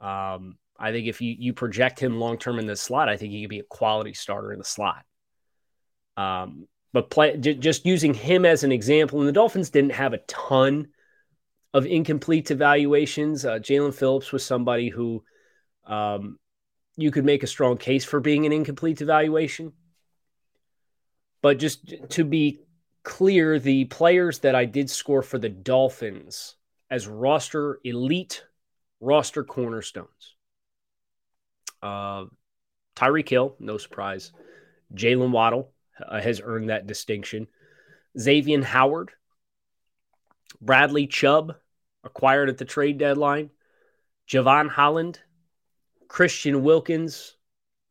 Um, 0.00 0.58
I 0.78 0.92
think 0.92 1.06
if 1.06 1.20
you 1.22 1.34
you 1.38 1.54
project 1.54 1.98
him 1.98 2.20
long 2.20 2.38
term 2.38 2.58
in 2.58 2.66
the 2.66 2.76
slot, 2.76 3.08
I 3.08 3.16
think 3.16 3.32
he 3.32 3.42
could 3.42 3.50
be 3.50 3.60
a 3.60 3.64
quality 3.64 4.12
starter 4.12 4.52
in 4.52 4.58
the 4.58 4.64
slot. 4.64 5.04
Um, 6.18 6.68
but 6.92 7.10
play 7.10 7.36
j- 7.38 7.54
just 7.54 7.86
using 7.86 8.12
him 8.12 8.44
as 8.44 8.62
an 8.62 8.72
example, 8.72 9.20
and 9.20 9.28
the 9.28 9.32
Dolphins 9.32 9.70
didn't 9.70 9.92
have 9.92 10.12
a 10.12 10.18
ton 10.28 10.88
of 11.72 11.86
incomplete 11.86 12.50
evaluations. 12.50 13.46
Uh, 13.46 13.58
Jaelan 13.58 13.94
Phillips 13.94 14.32
was 14.32 14.44
somebody 14.44 14.90
who 14.90 15.24
um, 15.86 16.38
you 16.96 17.10
could 17.10 17.24
make 17.24 17.42
a 17.42 17.46
strong 17.46 17.78
case 17.78 18.04
for 18.04 18.20
being 18.20 18.44
an 18.44 18.52
incomplete 18.52 19.00
evaluation. 19.00 19.72
But 21.40 21.58
just 21.58 21.94
to 22.10 22.24
be 22.24 22.60
clear, 23.02 23.58
the 23.58 23.84
players 23.86 24.40
that 24.40 24.54
I 24.54 24.64
did 24.64 24.90
score 24.90 25.22
for 25.22 25.38
the 25.38 25.48
Dolphins 25.48 26.56
as 26.90 27.06
roster 27.06 27.78
elite 27.84 28.44
roster 29.00 29.44
cornerstones. 29.44 30.36
Uh, 31.82 32.24
Tyreek 32.96 33.28
Hill, 33.28 33.54
no 33.60 33.78
surprise. 33.78 34.32
Jalen 34.94 35.30
Waddle 35.30 35.72
uh, 36.04 36.20
has 36.20 36.40
earned 36.42 36.70
that 36.70 36.86
distinction. 36.86 37.46
Xavier 38.18 38.62
Howard, 38.64 39.12
Bradley 40.60 41.06
Chubb, 41.06 41.54
acquired 42.02 42.48
at 42.48 42.58
the 42.58 42.64
trade 42.64 42.98
deadline. 42.98 43.50
Jevon 44.28 44.68
Holland, 44.68 45.20
Christian 46.08 46.62
Wilkins, 46.62 47.36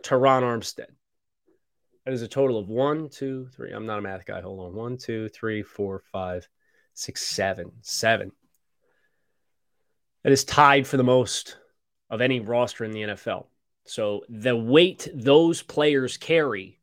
Terron 0.04 0.44
Armstead. 0.44 0.88
That 2.08 2.14
is 2.14 2.22
a 2.22 2.28
total 2.30 2.58
of 2.58 2.70
one, 2.70 3.10
two, 3.10 3.50
three. 3.54 3.74
I'm 3.74 3.86
not 3.86 4.00
a 4.00 4.02
math 4.02 4.26
guy. 4.26 4.40
Hold 4.40 4.62
on. 4.62 4.74
One, 4.74 4.96
two, 4.96 5.28
three, 5.28 5.62
four, 5.62 6.02
five, 6.14 6.48
six, 6.94 7.22
seven. 7.22 7.74
Seven. 7.82 8.32
That 10.24 10.32
is 10.32 10.46
tied 10.46 10.88
for 10.88 10.96
the 10.96 11.04
most 11.04 11.58
of 12.10 12.22
any 12.22 12.40
roster 12.40 12.86
in 12.86 12.92
the 12.92 13.02
NFL. 13.02 13.48
So 13.84 14.24
the 14.30 14.56
weight 14.56 15.10
those 15.14 15.62
players 15.62 16.16
carry 16.16 16.80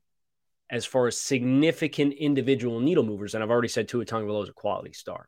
as 0.69 0.85
far 0.85 1.07
as 1.07 1.19
significant 1.19 2.13
individual 2.13 2.81
needle 2.81 3.03
movers, 3.03 3.35
and 3.35 3.43
I've 3.43 3.51
already 3.51 3.69
said 3.69 3.89
Tua 3.89 4.05
Tagovailoa 4.05 4.43
is 4.43 4.51
a 4.51 4.53
quality 4.53 4.93
star. 4.93 5.27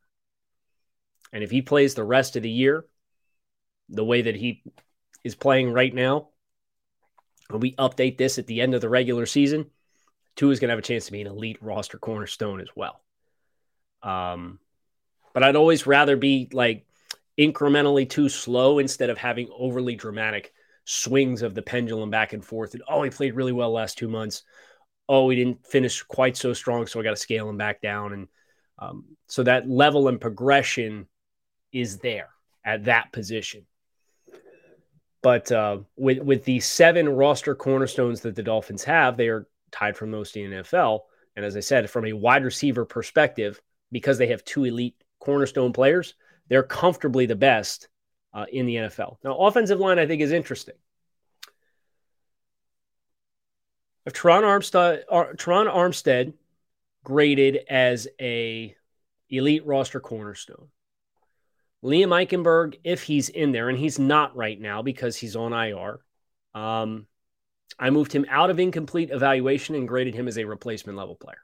And 1.33 1.43
if 1.43 1.51
he 1.51 1.63
plays 1.63 1.95
the 1.95 2.05
rest 2.05 2.37
of 2.37 2.43
the 2.43 2.51
year 2.51 2.85
the 3.89 4.05
way 4.05 4.21
that 4.21 4.37
he 4.37 4.63
is 5.25 5.35
playing 5.35 5.73
right 5.73 5.95
now, 5.95 6.29
when 7.49 7.61
we 7.61 7.75
update 7.77 8.19
this 8.19 8.39
at 8.39 8.47
the 8.47 8.61
end 8.61 8.75
of 8.75 8.83
the 8.83 8.91
regular 8.91 9.25
season, 9.25 9.71
Tua 10.37 10.53
is 10.53 10.61
going 10.61 10.69
to 10.69 10.73
have 10.73 10.79
a 10.79 10.83
chance 10.83 11.07
to 11.07 11.13
be 11.13 11.23
an 11.23 11.27
elite 11.27 11.59
roster 11.61 11.99
cornerstone 11.99 12.61
as 12.61 12.69
well. 12.77 13.03
Um, 14.03 14.59
but 15.35 15.43
I'd 15.43 15.57
always 15.57 15.87
rather 15.87 16.17
be 16.17 16.49
like 16.53 16.87
incrementally 17.39 18.09
too 18.09 18.29
slow 18.29 18.79
instead 18.79 19.11
of 19.11 19.19
having 19.19 19.49
overly 19.57 19.97
dramatic 19.97 20.53
swings 20.85 21.43
of 21.43 21.55
the 21.55 21.63
pendulum 21.63 22.11
back 22.11 22.33
and 22.33 22.45
forth. 22.45 22.75
And 22.75 22.83
oh, 22.89 23.03
he 23.03 23.11
played 23.11 23.35
really 23.35 23.53
well 23.53 23.73
last 23.73 23.99
two 23.99 24.09
months. 24.09 24.43
Oh, 25.09 25.29
he 25.29 25.37
didn't 25.37 25.67
finish 25.67 26.03
quite 26.03 26.37
so 26.37 26.53
strong, 26.53 26.87
so 26.87 27.01
I 27.01 27.03
got 27.03 27.11
to 27.11 27.17
scale 27.17 27.49
him 27.49 27.57
back 27.57 27.81
down. 27.81 28.13
And 28.13 28.29
um, 28.79 29.05
so 29.27 29.43
that 29.43 29.69
level 29.69 30.09
and 30.09 30.21
progression 30.21 31.07
is 31.73 31.99
there 31.99 32.29
at 32.65 32.85
that 32.85 33.13
position. 33.13 33.67
But 35.23 35.51
uh, 35.51 35.79
with 35.97 36.19
with 36.19 36.45
the 36.45 36.61
seven 36.61 37.09
roster 37.09 37.55
cornerstones 37.55 38.21
that 38.21 38.37
the 38.37 38.43
Dolphins 38.43 38.85
have, 38.85 39.17
they 39.17 39.29
are 39.29 39.49
tied 39.77 39.97
for 39.97 40.07
most 40.07 40.37
in 40.37 40.51
the 40.51 40.57
NFL. 40.59 41.01
And 41.35 41.45
as 41.45 41.57
I 41.57 41.61
said, 41.61 41.91
from 41.91 42.07
a 42.07 42.13
wide 42.13 42.45
receiver 42.45 42.85
perspective, 42.85 43.61
because 43.93 44.19
they 44.19 44.29
have 44.29 44.45
two 44.45 44.65
elite 44.65 44.97
cornerstone 45.21 45.73
players, 45.73 46.15
they're 46.49 46.63
comfortably 46.63 47.27
the 47.27 47.37
best 47.37 47.89
uh, 48.33 48.47
in 48.51 48.67
the 48.67 48.77
NFL. 48.77 49.17
Now, 49.23 49.37
offensive 49.37 49.81
line, 49.81 49.99
I 49.99 50.07
think, 50.07 50.23
is 50.23 50.33
interesting. 50.33 50.75
If 54.07 54.13
Terron 54.13 54.43
Armstead, 54.43 55.03
uh, 55.11 55.25
Terron 55.35 55.73
Armstead 55.73 56.35
graded 57.05 57.59
as 57.69 58.07
a 58.21 58.75
elite 59.29 59.67
roster 59.67 60.01
cornerstone, 60.01 60.69
Liam 61.85 62.09
Eichenberg, 62.09 62.79
if 62.85 63.03
he's 63.03 63.29
in 63.29 63.53
there, 63.53 63.69
and 63.69 63.79
he's 63.79 63.99
not 63.99 64.37
right 64.37 64.61
now 64.61 64.83
because 64.83 65.17
he's 65.17 65.37
on 65.37 65.53
IR, 65.53 66.01
um, 66.55 67.07
I 67.79 67.91
moved 67.91 68.13
him 68.13 68.27
out 68.31 68.51
of 68.51 68.59
incomplete 68.59 69.11
evaluation 69.11 69.75
and 69.75 69.89
graded 69.89 70.15
him 70.15 70.29
as 70.29 70.39
a 70.39 70.45
replacement 70.45 70.97
level 70.99 71.15
player. 71.15 71.43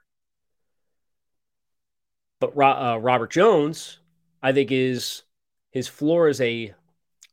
But 2.39 2.57
uh, 2.57 2.97
Robert 2.99 3.31
Jones, 3.31 3.99
I 4.41 4.51
think, 4.51 4.71
is 4.71 5.23
his 5.71 5.87
floor 5.87 6.27
is 6.27 6.41
a 6.41 6.73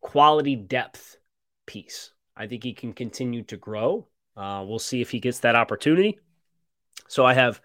quality 0.01 0.57
depth 0.57 1.17
piece. 1.67 2.13
I 2.37 2.47
think 2.47 2.63
he 2.63 2.73
can 2.73 2.93
continue 2.93 3.43
to 3.45 3.57
grow. 3.57 4.07
Uh, 4.37 4.65
we'll 4.67 4.79
see 4.79 5.01
if 5.01 5.11
he 5.11 5.21
gets 5.21 5.41
that 5.41 5.57
opportunity. 5.57 6.19
So 7.09 7.27
I 7.27 7.35
have 7.35 7.61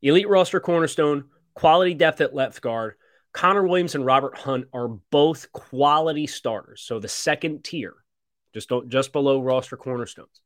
elite 0.00 0.28
roster 0.28 0.60
cornerstone, 0.60 1.24
quality 1.54 1.94
depth 1.94 2.20
at 2.20 2.34
left 2.34 2.60
guard, 2.60 2.94
Connor 3.36 3.66
Williams 3.66 3.94
and 3.94 4.06
Robert 4.06 4.34
Hunt 4.34 4.66
are 4.72 4.88
both 4.88 5.52
quality 5.52 6.26
starters. 6.26 6.80
So 6.80 6.98
the 6.98 7.06
second 7.08 7.64
tier, 7.64 7.92
just 8.54 8.70
don't 8.70 8.88
just 8.88 9.12
below 9.12 9.42
roster 9.42 9.76
cornerstones. 9.76 10.40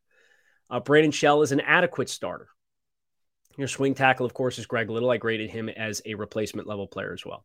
Uh, 0.71 0.81
Brandon 0.81 1.11
Shell 1.11 1.43
is 1.43 1.53
an 1.53 1.61
adequate 1.61 2.09
starter. 2.09 2.49
Your 3.57 3.69
swing 3.69 3.95
tackle, 3.95 4.25
of 4.25 4.33
course, 4.33 4.59
is 4.59 4.67
Greg 4.67 4.89
Little. 4.89 5.11
I 5.11 5.17
graded 5.17 5.51
him 5.51 5.69
as 5.69 6.01
a 6.05 6.15
replacement 6.15 6.69
level 6.69 6.87
player 6.87 7.13
as 7.13 7.27
well. 7.27 7.45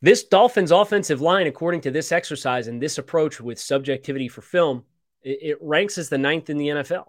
This 0.00 0.24
Dolphins 0.24 0.70
offensive 0.70 1.20
line, 1.20 1.46
according 1.46 1.80
to 1.82 1.90
this 1.90 2.12
exercise 2.12 2.68
and 2.68 2.80
this 2.80 2.98
approach 2.98 3.40
with 3.40 3.58
subjectivity 3.58 4.28
for 4.28 4.42
film, 4.42 4.84
it, 5.22 5.38
it 5.42 5.58
ranks 5.60 5.98
as 5.98 6.08
the 6.08 6.18
ninth 6.18 6.50
in 6.50 6.58
the 6.58 6.68
NFL. 6.68 7.06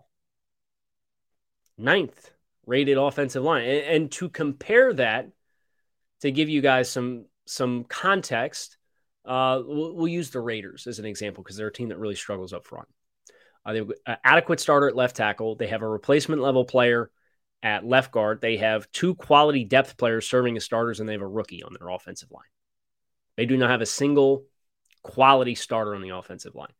Ninth 1.77 2.31
rated 2.65 2.97
offensive 2.97 3.43
line. 3.43 3.63
And, 3.63 3.83
and 3.83 4.11
to 4.13 4.29
compare 4.29 4.93
that 4.93 5.29
to 6.21 6.31
give 6.31 6.49
you 6.49 6.61
guys 6.61 6.89
some 6.89 7.25
some 7.45 7.83
context, 7.83 8.77
uh, 9.25 9.61
we'll, 9.65 9.95
we'll, 9.95 10.07
use 10.07 10.29
the 10.29 10.39
Raiders 10.39 10.85
as 10.85 10.99
an 10.99 11.05
example 11.05 11.43
because 11.43 11.57
they're 11.57 11.67
a 11.67 11.73
team 11.73 11.89
that 11.89 11.97
really 11.97 12.15
struggles 12.15 12.53
up 12.53 12.65
front. 12.65 12.87
Uh, 13.65 13.73
they 13.73 13.79
have 13.79 13.91
an 14.05 14.17
adequate 14.23 14.59
starter 14.59 14.87
at 14.87 14.95
left 14.95 15.15
tackle. 15.15 15.55
They 15.55 15.67
have 15.67 15.81
a 15.81 15.87
replacement 15.87 16.41
level 16.41 16.65
player 16.65 17.11
at 17.61 17.85
left 17.85 18.11
guard. 18.11 18.41
They 18.41 18.57
have 18.57 18.91
two 18.91 19.15
quality 19.15 19.63
depth 19.63 19.97
players 19.97 20.27
serving 20.27 20.57
as 20.57 20.63
starters, 20.63 20.99
and 20.99 21.07
they 21.07 21.13
have 21.13 21.21
a 21.21 21.27
rookie 21.27 21.63
on 21.63 21.75
their 21.77 21.89
offensive 21.89 22.31
line. 22.31 22.43
They 23.37 23.45
do 23.45 23.57
not 23.57 23.69
have 23.69 23.81
a 23.81 23.85
single 23.85 24.45
quality 25.03 25.55
starter 25.55 25.95
on 25.95 26.01
the 26.01 26.09
offensive 26.09 26.55
line. 26.55 26.73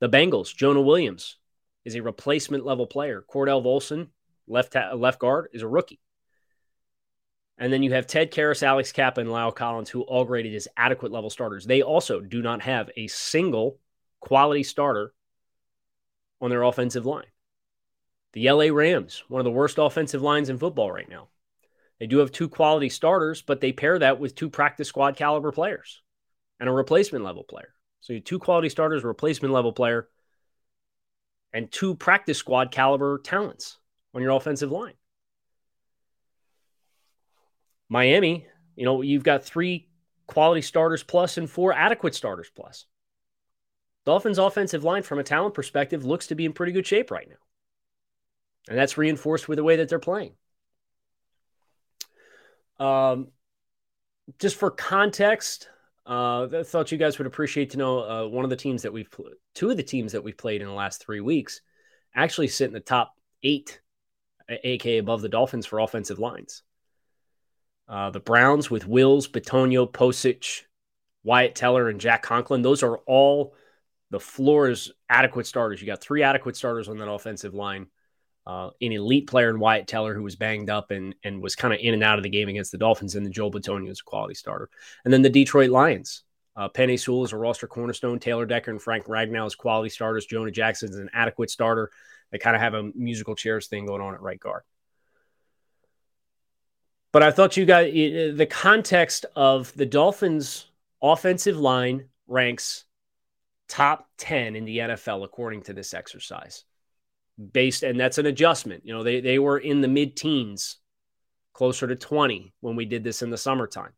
The 0.00 0.08
Bengals, 0.08 0.54
Jonah 0.54 0.82
Williams 0.82 1.36
is 1.84 1.94
a 1.94 2.02
replacement 2.02 2.64
level 2.64 2.86
player. 2.86 3.24
Cordell 3.32 3.62
Volson, 3.64 4.08
left 4.46 4.72
ta- 4.72 4.94
left 4.94 5.20
guard, 5.20 5.48
is 5.52 5.62
a 5.62 5.68
rookie. 5.68 6.00
And 7.58 7.72
then 7.72 7.82
you 7.82 7.92
have 7.92 8.06
Ted 8.06 8.32
Karras, 8.32 8.64
Alex 8.64 8.90
Cappa, 8.90 9.20
and 9.20 9.30
La'el 9.30 9.54
Collins, 9.54 9.88
who 9.88 10.02
all 10.02 10.24
graded 10.24 10.54
as 10.54 10.66
adequate 10.76 11.12
level 11.12 11.30
starters. 11.30 11.64
They 11.64 11.82
also 11.82 12.20
do 12.20 12.42
not 12.42 12.62
have 12.62 12.90
a 12.96 13.06
single 13.06 13.78
quality 14.20 14.64
starter 14.64 15.14
on 16.44 16.50
their 16.50 16.62
offensive 16.62 17.06
line. 17.06 17.24
The 18.34 18.50
LA 18.50 18.66
Rams, 18.66 19.24
one 19.28 19.40
of 19.40 19.44
the 19.44 19.50
worst 19.50 19.78
offensive 19.78 20.20
lines 20.20 20.50
in 20.50 20.58
football 20.58 20.92
right 20.92 21.08
now. 21.08 21.28
They 21.98 22.06
do 22.06 22.18
have 22.18 22.32
two 22.32 22.50
quality 22.50 22.90
starters, 22.90 23.40
but 23.40 23.60
they 23.62 23.72
pair 23.72 23.98
that 23.98 24.20
with 24.20 24.34
two 24.34 24.50
practice 24.50 24.88
squad 24.88 25.16
caliber 25.16 25.52
players 25.52 26.02
and 26.60 26.68
a 26.68 26.72
replacement 26.72 27.24
level 27.24 27.44
player. 27.44 27.72
So 28.00 28.12
you 28.12 28.20
two 28.20 28.38
quality 28.38 28.68
starters, 28.68 29.04
a 29.04 29.06
replacement 29.06 29.54
level 29.54 29.72
player, 29.72 30.08
and 31.54 31.72
two 31.72 31.94
practice 31.94 32.36
squad 32.36 32.70
caliber 32.70 33.18
talents 33.24 33.78
on 34.12 34.20
your 34.20 34.32
offensive 34.32 34.70
line. 34.70 34.94
Miami, 37.88 38.46
you 38.76 38.84
know, 38.84 39.00
you've 39.00 39.24
got 39.24 39.44
three 39.44 39.88
quality 40.26 40.60
starters 40.60 41.02
plus 41.02 41.38
and 41.38 41.48
four 41.48 41.72
adequate 41.72 42.14
starters 42.14 42.50
plus. 42.54 42.84
Dolphins' 44.04 44.38
offensive 44.38 44.84
line, 44.84 45.02
from 45.02 45.18
a 45.18 45.24
talent 45.24 45.54
perspective, 45.54 46.04
looks 46.04 46.26
to 46.28 46.34
be 46.34 46.44
in 46.44 46.52
pretty 46.52 46.72
good 46.72 46.86
shape 46.86 47.10
right 47.10 47.28
now. 47.28 47.36
And 48.68 48.78
that's 48.78 48.98
reinforced 48.98 49.48
with 49.48 49.56
the 49.56 49.64
way 49.64 49.76
that 49.76 49.88
they're 49.88 49.98
playing. 49.98 50.32
Um, 52.78 53.28
just 54.38 54.56
for 54.56 54.70
context, 54.70 55.68
uh, 56.06 56.46
I 56.52 56.62
thought 56.64 56.92
you 56.92 56.98
guys 56.98 57.18
would 57.18 57.26
appreciate 57.26 57.70
to 57.70 57.78
know 57.78 57.98
uh, 57.98 58.28
one 58.28 58.44
of 58.44 58.50
the 58.50 58.56
teams 58.56 58.82
that 58.82 58.92
we've, 58.92 59.08
two 59.54 59.70
of 59.70 59.76
the 59.76 59.82
teams 59.82 60.12
that 60.12 60.22
we've 60.22 60.36
played 60.36 60.60
in 60.60 60.66
the 60.66 60.74
last 60.74 61.02
three 61.02 61.20
weeks 61.20 61.60
actually 62.14 62.48
sit 62.48 62.66
in 62.66 62.74
the 62.74 62.80
top 62.80 63.14
eight, 63.42 63.80
aka 64.48 64.98
above 64.98 65.22
the 65.22 65.28
Dolphins 65.28 65.66
for 65.66 65.78
offensive 65.78 66.18
lines. 66.18 66.62
Uh, 67.88 68.10
the 68.10 68.20
Browns 68.20 68.70
with 68.70 68.86
Wills, 68.86 69.28
Bitonio, 69.28 69.90
Pocic, 69.90 70.62
Wyatt 71.22 71.54
Teller, 71.54 71.88
and 71.88 72.00
Jack 72.00 72.22
Conklin. 72.22 72.62
Those 72.62 72.82
are 72.82 72.98
all 72.98 73.54
the 74.10 74.20
floor 74.20 74.68
is 74.68 74.92
adequate 75.08 75.46
starters. 75.46 75.80
You 75.80 75.86
got 75.86 76.00
three 76.00 76.22
adequate 76.22 76.56
starters 76.56 76.88
on 76.88 76.98
that 76.98 77.10
offensive 77.10 77.54
line. 77.54 77.86
Uh, 78.46 78.70
an 78.82 78.92
elite 78.92 79.26
player 79.26 79.48
in 79.48 79.58
Wyatt 79.58 79.86
Teller 79.86 80.14
who 80.14 80.22
was 80.22 80.36
banged 80.36 80.68
up 80.68 80.90
and 80.90 81.14
and 81.24 81.42
was 81.42 81.56
kind 81.56 81.72
of 81.72 81.80
in 81.80 81.94
and 81.94 82.04
out 82.04 82.18
of 82.18 82.22
the 82.22 82.28
game 82.28 82.48
against 82.48 82.72
the 82.72 82.78
Dolphins, 82.78 83.14
and 83.14 83.24
the 83.24 83.30
Joel 83.30 83.50
Bitonio 83.50 83.88
is 83.88 84.00
a 84.00 84.04
quality 84.04 84.34
starter. 84.34 84.68
And 85.04 85.12
then 85.12 85.22
the 85.22 85.30
Detroit 85.30 85.70
Lions. 85.70 86.22
Uh, 86.56 86.68
Penei 86.68 87.00
Sewell 87.00 87.24
is 87.24 87.32
a 87.32 87.36
roster 87.36 87.66
cornerstone. 87.66 88.20
Taylor 88.20 88.46
Decker 88.46 88.70
and 88.70 88.80
Frank 88.80 89.06
Ragnow 89.06 89.46
is 89.46 89.56
quality 89.56 89.88
starters. 89.88 90.26
Jonah 90.26 90.52
Jackson 90.52 90.88
is 90.88 90.96
an 90.96 91.10
adequate 91.12 91.50
starter. 91.50 91.90
They 92.30 92.38
kind 92.38 92.54
of 92.54 92.62
have 92.62 92.74
a 92.74 92.90
musical 92.94 93.34
chairs 93.34 93.66
thing 93.66 93.86
going 93.86 94.00
on 94.00 94.14
at 94.14 94.20
right 94.20 94.38
guard. 94.38 94.62
But 97.12 97.22
I 97.22 97.30
thought 97.30 97.56
you 97.56 97.64
guys, 97.64 97.92
the 97.92 98.46
context 98.46 99.24
of 99.36 99.72
the 99.74 99.86
Dolphins' 99.86 100.66
offensive 101.00 101.56
line 101.56 102.08
ranks 102.26 102.84
top 103.68 104.08
10 104.18 104.56
in 104.56 104.64
the 104.64 104.78
NFL 104.78 105.24
according 105.24 105.62
to 105.62 105.72
this 105.72 105.94
exercise. 105.94 106.64
Based, 107.52 107.82
and 107.82 107.98
that's 107.98 108.18
an 108.18 108.26
adjustment. 108.26 108.84
You 108.84 108.94
know, 108.94 109.02
they, 109.02 109.20
they 109.20 109.38
were 109.38 109.58
in 109.58 109.80
the 109.80 109.88
mid 109.88 110.16
teens, 110.16 110.76
closer 111.52 111.86
to 111.86 111.96
20 111.96 112.52
when 112.60 112.76
we 112.76 112.84
did 112.84 113.02
this 113.02 113.22
in 113.22 113.30
the 113.30 113.38
summertime. 113.38 113.92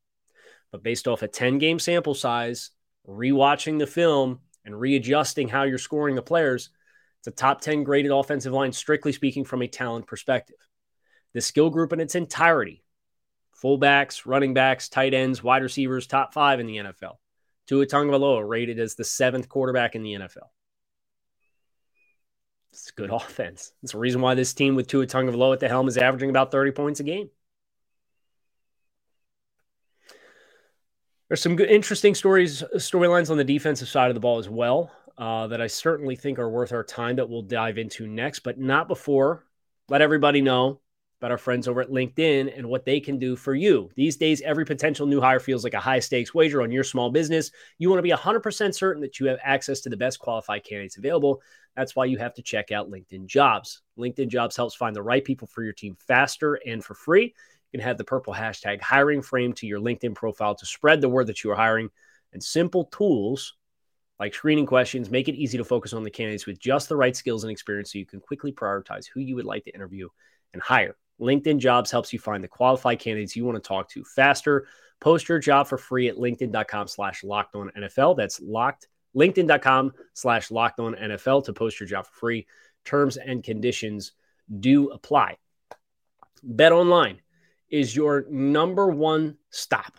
But 0.73 0.83
based 0.83 1.09
off 1.09 1.23
a 1.23 1.29
10 1.29 1.59
game 1.59 1.79
sample 1.79 2.15
size, 2.15 2.71
rewatching 3.09 3.79
the 3.79 3.87
film 3.87 4.41
and 4.65 4.79
readjusting 4.79 5.49
how 5.49 5.65
you're 5.65 5.79
scoring 5.79 6.15
the 6.15 6.23
players, 6.23 6.71
it's 7.21 7.29
a 7.29 7.31
top 7.31 7.61
10 7.61 7.85
graded 7.85 8.13
offensive 8.13 8.53
line, 8.53 8.73
strictly 8.73 9.13
speaking 9.13 9.45
from 9.45 9.63
a 9.63 9.69
talent 9.69 10.07
perspective. 10.07 10.57
The 11.35 11.41
skill 11.41 11.71
group 11.71 11.93
in 11.93 12.01
its 12.01 12.15
entirety 12.15 12.83
fullbacks, 13.63 14.27
running 14.27 14.55
backs, 14.55 14.89
tight 14.89 15.15
ends, 15.15 15.43
wide 15.43 15.63
receivers, 15.63 16.07
top 16.07 16.35
five 16.35 16.61
in 16.61 16.67
the 16.67 16.77
NFL. 16.77 17.17
Tua 17.67 17.87
Tagovailoa 17.87 18.47
rated 18.47 18.79
as 18.79 18.95
the 18.95 19.05
seventh 19.05 19.49
quarterback 19.49 19.95
in 19.95 20.03
the 20.03 20.15
NFL. 20.15 20.49
It's 22.73 22.91
good 22.91 23.11
offense. 23.13 23.73
It's 23.83 23.93
the 23.93 23.99
reason 23.99 24.21
why 24.21 24.35
this 24.35 24.55
team 24.55 24.75
with 24.75 24.89
Tua 24.89 25.07
Tagovailoa 25.07 25.55
at 25.55 25.61
the 25.61 25.69
helm 25.69 25.89
is 25.89 25.97
averaging 25.97 26.31
about 26.31 26.53
30 26.53 26.73
points 26.73 27.01
a 27.01 27.05
game. 27.05 27.31
There's 31.29 31.43
some 31.43 31.57
good, 31.57 31.69
interesting 31.69 32.15
stories, 32.15 32.63
storylines 32.77 33.31
on 33.31 33.37
the 33.37 33.45
defensive 33.45 33.89
side 33.89 34.11
of 34.11 34.15
the 34.15 34.21
ball 34.21 34.39
as 34.39 34.49
well 34.49 34.93
uh, 35.19 35.49
that 35.49 35.61
I 35.61 35.67
certainly 35.67 36.15
think 36.15 36.39
are 36.39 36.49
worth 36.49 36.73
our 36.73 36.85
time 36.85 37.17
that 37.17 37.29
we'll 37.29 37.43
dive 37.43 37.79
into 37.79 38.07
next, 38.07 38.41
but 38.41 38.59
not 38.59 38.87
before. 38.87 39.45
Let 39.89 40.03
everybody 40.03 40.41
know 40.41 40.81
about 41.19 41.31
our 41.31 41.39
friends 41.39 41.67
over 41.67 41.81
at 41.81 41.89
LinkedIn 41.89 42.57
and 42.57 42.69
what 42.69 42.85
they 42.85 43.01
can 43.01 43.19
do 43.19 43.37
for 43.37 43.55
you. 43.55 43.89
These 43.95 44.17
days, 44.17 44.43
every 44.43 44.67
potential 44.67 45.07
new 45.07 45.21
hire 45.21 45.41
feels 45.41 45.65
like 45.65 45.75
a 45.75 45.81
high 45.81 45.99
stakes 45.99 46.35
wager 46.35 46.61
on 46.61 46.71
your 46.71 46.85
small 46.85 47.11
business. 47.11 47.51
You 47.79 47.89
want 47.89 47.99
to 47.99 48.03
be 48.03 48.11
100% 48.11 48.75
certain 48.75 49.01
that 49.03 49.19
you 49.19 49.27
have 49.27 49.39
access 49.43 49.81
to 49.81 49.89
the 49.89 49.97
best 49.97 50.19
qualified 50.19 50.65
candidates 50.65 50.99
available. 50.99 51.41
That's 51.75 51.97
why 51.97 52.05
you 52.05 52.19
have 52.19 52.35
to 52.35 52.43
check 52.43 52.71
out 52.71 52.91
LinkedIn 52.91 53.27
Jobs. 53.27 53.81
LinkedIn 53.99 54.29
Jobs 54.29 54.57
helps 54.57 54.75
find 54.75 54.95
the 54.95 55.03
right 55.03 55.25
people 55.25 55.47
for 55.47 55.63
your 55.63 55.73
team 55.73 55.97
faster 56.07 56.55
and 56.67 56.85
for 56.85 56.95
free. 56.95 57.25
You 57.25 57.79
can 57.79 57.81
have 57.81 57.97
the 57.97 58.05
purple 58.05 58.35
hashtag 58.35 58.83
hiring 58.83 59.23
framed 59.23 59.57
to 59.57 59.67
your 59.67 59.81
LinkedIn 59.81 60.15
profile 60.15 60.55
to 60.55 60.67
spread 60.67 61.01
the 61.01 61.09
word 61.09 61.29
that 61.29 61.43
you 61.43 61.51
are 61.51 61.57
hiring. 61.57 61.89
And 62.33 62.43
simple 62.43 62.85
tools 62.85 63.55
like 64.21 64.35
screening 64.35 64.67
questions 64.67 65.11
make 65.11 65.29
it 65.29 65.35
easy 65.35 65.57
to 65.59 65.65
focus 65.65 65.93
on 65.93 66.03
the 66.03 66.11
candidates 66.11 66.47
with 66.47 66.59
just 66.59 66.89
the 66.89 66.97
right 66.97 67.17
skills 67.17 67.45
and 67.45 67.51
experience 67.51 67.93
so 67.93 67.99
you 67.99 68.07
can 68.07 68.21
quickly 68.21 68.53
prioritize 68.53 69.07
who 69.13 69.21
you 69.21 69.35
would 69.35 69.45
like 69.45 69.65
to 69.65 69.75
interview 69.75 70.09
and 70.53 70.63
hire. 70.63 70.97
LinkedIn 71.21 71.59
Jobs 71.59 71.91
helps 71.91 72.13
you 72.13 72.19
find 72.19 72.43
the 72.43 72.49
qualified 72.49 72.99
candidates 72.99 73.37
you 73.37 73.45
want 73.45 73.63
to 73.63 73.67
talk 73.67 73.89
to 73.91 74.05
faster. 74.05 74.67
Post 75.01 75.29
your 75.29 75.39
job 75.39 75.67
for 75.67 75.79
free 75.79 76.09
at 76.09 76.17
linkedin.com 76.17 76.89
slash 76.89 77.25
locked 77.25 77.55
on 77.55 77.71
NFL. 77.79 78.17
That's 78.17 78.41
locked, 78.41 78.89
linkedin.com 79.17 79.93
slash 80.15 80.51
locked 80.51 80.81
on 80.81 80.95
NFL 80.95 81.45
to 81.45 81.53
post 81.53 81.81
your 81.81 81.89
job 81.89 82.07
for 82.07 82.15
free. 82.15 82.47
Terms 82.85 83.17
and 83.17 83.43
conditions 83.43 84.13
do 84.61 84.91
apply. 84.91 85.37
Bet 86.43 86.73
online 86.73 87.21
is 87.69 87.97
your 87.97 88.27
number 88.31 88.87
one 88.87 89.37
stop 89.51 89.99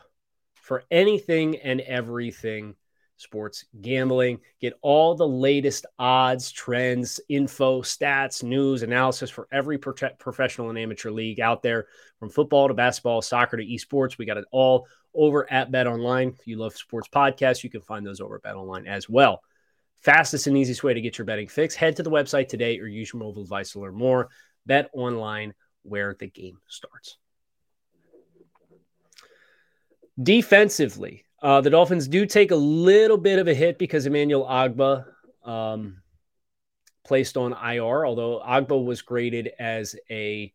for 0.55 0.83
anything 0.89 1.57
and 1.57 1.81
everything 1.81 2.75
sports 3.17 3.65
gambling. 3.81 4.39
Get 4.61 4.73
all 4.81 5.15
the 5.15 5.27
latest 5.27 5.85
odds, 5.99 6.51
trends, 6.51 7.19
info, 7.27 7.81
stats, 7.81 8.43
news, 8.43 8.83
analysis 8.83 9.29
for 9.29 9.47
every 9.51 9.77
pro- 9.77 10.09
professional 10.17 10.69
and 10.69 10.79
amateur 10.79 11.11
league 11.11 11.39
out 11.39 11.61
there, 11.61 11.87
from 12.19 12.29
football 12.29 12.67
to 12.67 12.73
basketball, 12.73 13.21
soccer 13.21 13.57
to 13.57 13.65
esports. 13.65 14.17
We 14.17 14.25
got 14.25 14.37
it 14.37 14.45
all 14.51 14.87
over 15.13 15.51
at 15.51 15.71
Bet 15.71 15.87
Online. 15.87 16.35
If 16.39 16.47
you 16.47 16.57
love 16.57 16.75
sports 16.77 17.09
podcasts, 17.09 17.63
you 17.63 17.69
can 17.69 17.81
find 17.81 18.05
those 18.05 18.21
over 18.21 18.35
at 18.35 18.43
Bet 18.43 18.55
Online 18.55 18.87
as 18.87 19.09
well. 19.09 19.41
Fastest 20.01 20.47
and 20.47 20.57
easiest 20.57 20.83
way 20.83 20.93
to 20.93 21.01
get 21.01 21.17
your 21.17 21.25
betting 21.25 21.47
fix. 21.47 21.75
Head 21.75 21.95
to 21.95 22.03
the 22.03 22.11
website 22.11 22.47
today 22.47 22.79
or 22.79 22.87
use 22.87 23.11
your 23.11 23.19
mobile 23.19 23.43
device 23.43 23.71
to 23.71 23.79
learn 23.79 23.95
more. 23.95 24.29
Bet 24.65 24.89
Online, 24.93 25.53
where 25.81 26.15
the 26.19 26.27
game 26.27 26.59
starts. 26.67 27.17
Defensively, 30.21 31.25
uh, 31.41 31.61
the 31.61 31.69
Dolphins 31.69 32.07
do 32.07 32.25
take 32.25 32.51
a 32.51 32.55
little 32.55 33.17
bit 33.17 33.39
of 33.39 33.47
a 33.47 33.53
hit 33.53 33.77
because 33.77 34.05
Emmanuel 34.05 34.45
Ogbah 34.45 35.05
um, 35.43 36.01
placed 37.05 37.37
on 37.37 37.53
IR. 37.53 38.05
Although 38.05 38.39
Ogbah 38.39 38.83
was 38.83 39.01
graded 39.01 39.51
as 39.59 39.95
a 40.09 40.51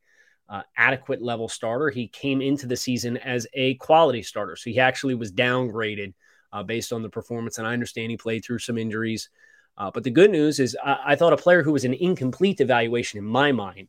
uh, 0.48 0.62
adequate 0.76 1.22
level 1.22 1.48
starter, 1.48 1.88
he 1.88 2.08
came 2.08 2.42
into 2.42 2.66
the 2.66 2.76
season 2.76 3.16
as 3.18 3.46
a 3.54 3.74
quality 3.74 4.22
starter, 4.22 4.56
so 4.56 4.70
he 4.70 4.80
actually 4.80 5.14
was 5.14 5.32
downgraded 5.32 6.14
uh, 6.52 6.62
based 6.62 6.92
on 6.92 7.02
the 7.02 7.08
performance. 7.08 7.58
And 7.58 7.66
I 7.66 7.72
understand 7.72 8.10
he 8.10 8.16
played 8.16 8.44
through 8.44 8.58
some 8.58 8.76
injuries, 8.76 9.30
uh, 9.78 9.90
but 9.92 10.02
the 10.02 10.10
good 10.10 10.30
news 10.30 10.58
is 10.58 10.76
I-, 10.84 11.00
I 11.06 11.16
thought 11.16 11.32
a 11.32 11.38
player 11.38 11.62
who 11.62 11.72
was 11.72 11.84
an 11.84 11.94
incomplete 11.94 12.60
evaluation 12.60 13.18
in 13.18 13.24
my 13.24 13.52
mind 13.52 13.88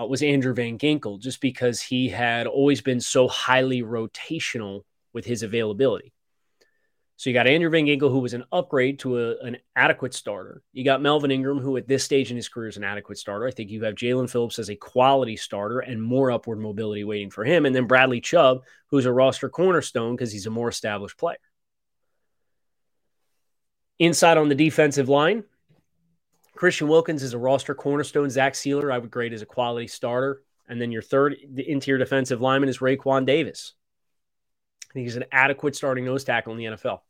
uh, 0.00 0.06
was 0.06 0.22
Andrew 0.22 0.54
Van 0.54 0.78
Ginkel, 0.78 1.20
just 1.20 1.42
because 1.42 1.82
he 1.82 2.08
had 2.08 2.46
always 2.46 2.80
been 2.80 3.00
so 3.00 3.28
highly 3.28 3.82
rotational 3.82 4.84
with 5.12 5.24
his 5.24 5.42
availability. 5.42 6.12
So 7.16 7.30
you 7.30 7.34
got 7.34 7.46
Andrew 7.46 7.70
Van 7.70 7.86
Ginkel, 7.86 8.10
who 8.10 8.18
was 8.18 8.34
an 8.34 8.44
upgrade 8.50 8.98
to 9.00 9.18
a, 9.18 9.38
an 9.42 9.58
adequate 9.76 10.12
starter. 10.12 10.62
You 10.72 10.84
got 10.84 11.02
Melvin 11.02 11.30
Ingram, 11.30 11.60
who 11.60 11.76
at 11.76 11.86
this 11.86 12.02
stage 12.02 12.30
in 12.30 12.36
his 12.36 12.48
career 12.48 12.68
is 12.68 12.76
an 12.76 12.84
adequate 12.84 13.16
starter. 13.16 13.46
I 13.46 13.52
think 13.52 13.70
you 13.70 13.84
have 13.84 13.94
Jaelan 13.94 14.28
Phillips 14.28 14.58
as 14.58 14.70
a 14.70 14.74
quality 14.74 15.36
starter 15.36 15.78
and 15.78 16.02
more 16.02 16.32
upward 16.32 16.58
mobility 16.58 17.04
waiting 17.04 17.30
for 17.30 17.44
him. 17.44 17.64
And 17.64 17.74
then 17.74 17.86
Bradley 17.86 18.20
Chubb, 18.20 18.62
who's 18.88 19.06
a 19.06 19.12
roster 19.12 19.48
cornerstone 19.48 20.16
because 20.16 20.32
he's 20.32 20.46
a 20.46 20.50
more 20.50 20.68
established 20.68 21.16
player. 21.16 21.36
Inside 24.00 24.36
on 24.36 24.48
the 24.48 24.56
defensive 24.56 25.08
line, 25.08 25.44
Christian 26.56 26.88
Wilkins 26.88 27.22
is 27.22 27.34
a 27.34 27.38
roster 27.38 27.74
cornerstone. 27.74 28.30
Zach 28.30 28.54
Sieler, 28.54 28.92
I 28.92 28.98
would 28.98 29.12
grade 29.12 29.32
as 29.32 29.42
a 29.42 29.46
quality 29.46 29.86
starter. 29.86 30.42
And 30.68 30.80
then 30.80 30.90
your 30.90 31.02
third 31.02 31.36
the 31.52 31.70
interior 31.70 31.98
defensive 31.98 32.40
lineman 32.40 32.68
is 32.68 32.78
Raekwon 32.78 33.26
Davis. 33.26 33.74
He's 34.94 35.16
an 35.16 35.24
adequate 35.32 35.76
starting 35.76 36.04
nose 36.04 36.24
tackle 36.24 36.52
in 36.52 36.58
the 36.58 36.76
NFL. 36.76 37.00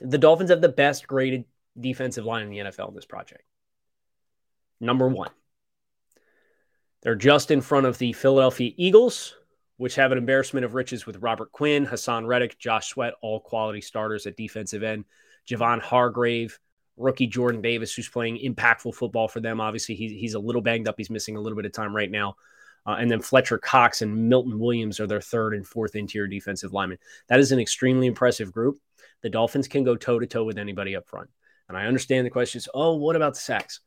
The 0.00 0.18
Dolphins 0.18 0.50
have 0.50 0.60
the 0.60 0.68
best 0.68 1.06
graded 1.06 1.44
defensive 1.78 2.24
line 2.24 2.44
in 2.44 2.50
the 2.50 2.58
NFL 2.58 2.88
in 2.88 2.94
this 2.94 3.04
project. 3.04 3.42
Number 4.80 5.08
one. 5.08 5.30
They're 7.02 7.14
just 7.14 7.50
in 7.50 7.60
front 7.60 7.86
of 7.86 7.98
the 7.98 8.12
Philadelphia 8.12 8.72
Eagles, 8.76 9.36
which 9.76 9.94
have 9.94 10.10
an 10.10 10.18
embarrassment 10.18 10.64
of 10.64 10.74
riches 10.74 11.06
with 11.06 11.22
Robert 11.22 11.52
Quinn, 11.52 11.86
Haason 11.86 12.26
Reddick, 12.26 12.58
Josh 12.58 12.88
Sweat, 12.88 13.14
all 13.22 13.40
quality 13.40 13.80
starters 13.80 14.26
at 14.26 14.36
defensive 14.36 14.82
end. 14.82 15.04
Javon 15.48 15.80
Hargrave, 15.80 16.58
rookie 16.96 17.28
Jordan 17.28 17.62
Davis, 17.62 17.94
who's 17.94 18.08
playing 18.08 18.38
impactful 18.38 18.94
football 18.94 19.28
for 19.28 19.40
them. 19.40 19.60
Obviously, 19.60 19.94
he, 19.94 20.08
he's 20.08 20.34
a 20.34 20.40
little 20.40 20.60
banged 20.60 20.88
up. 20.88 20.96
He's 20.98 21.10
missing 21.10 21.36
a 21.36 21.40
little 21.40 21.56
bit 21.56 21.66
of 21.66 21.72
time 21.72 21.94
right 21.94 22.10
now. 22.10 22.36
Uh, 22.88 22.96
and 22.98 23.10
then 23.10 23.20
Fletcher 23.20 23.58
Cox 23.58 24.00
and 24.00 24.30
Milton 24.30 24.58
Williams 24.58 24.98
are 24.98 25.06
their 25.06 25.20
third 25.20 25.52
and 25.52 25.66
fourth 25.66 25.94
interior 25.94 26.26
defensive 26.26 26.72
linemen. 26.72 26.96
That 27.28 27.38
is 27.38 27.52
an 27.52 27.58
extremely 27.58 28.06
impressive 28.06 28.50
group. 28.50 28.78
The 29.20 29.28
Dolphins 29.28 29.68
can 29.68 29.84
go 29.84 29.94
toe 29.94 30.18
to 30.18 30.26
toe 30.26 30.44
with 30.44 30.56
anybody 30.56 30.96
up 30.96 31.06
front. 31.06 31.28
And 31.68 31.76
I 31.76 31.84
understand 31.84 32.24
the 32.24 32.30
questions. 32.30 32.66
Oh, 32.72 32.96
what 32.96 33.14
about 33.14 33.34
the 33.34 33.40
sacks? 33.40 33.80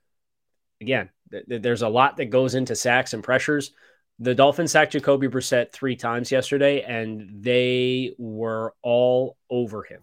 Again, 0.81 1.09
th- 1.31 1.47
th- 1.49 1.63
there's 1.63 1.81
a 1.81 1.89
lot 1.89 2.17
that 2.17 2.25
goes 2.25 2.53
into 2.53 2.75
sacks 2.75 3.13
and 3.13 3.23
pressures. 3.23 3.71
The 4.19 4.35
Dolphins 4.35 4.71
sacked 4.71 4.91
Jacoby 4.91 5.27
Brissett 5.27 5.71
three 5.71 5.95
times 5.95 6.31
yesterday, 6.31 6.83
and 6.83 7.41
they 7.41 8.13
were 8.19 8.75
all 8.83 9.35
over 9.49 9.81
him. 9.81 10.01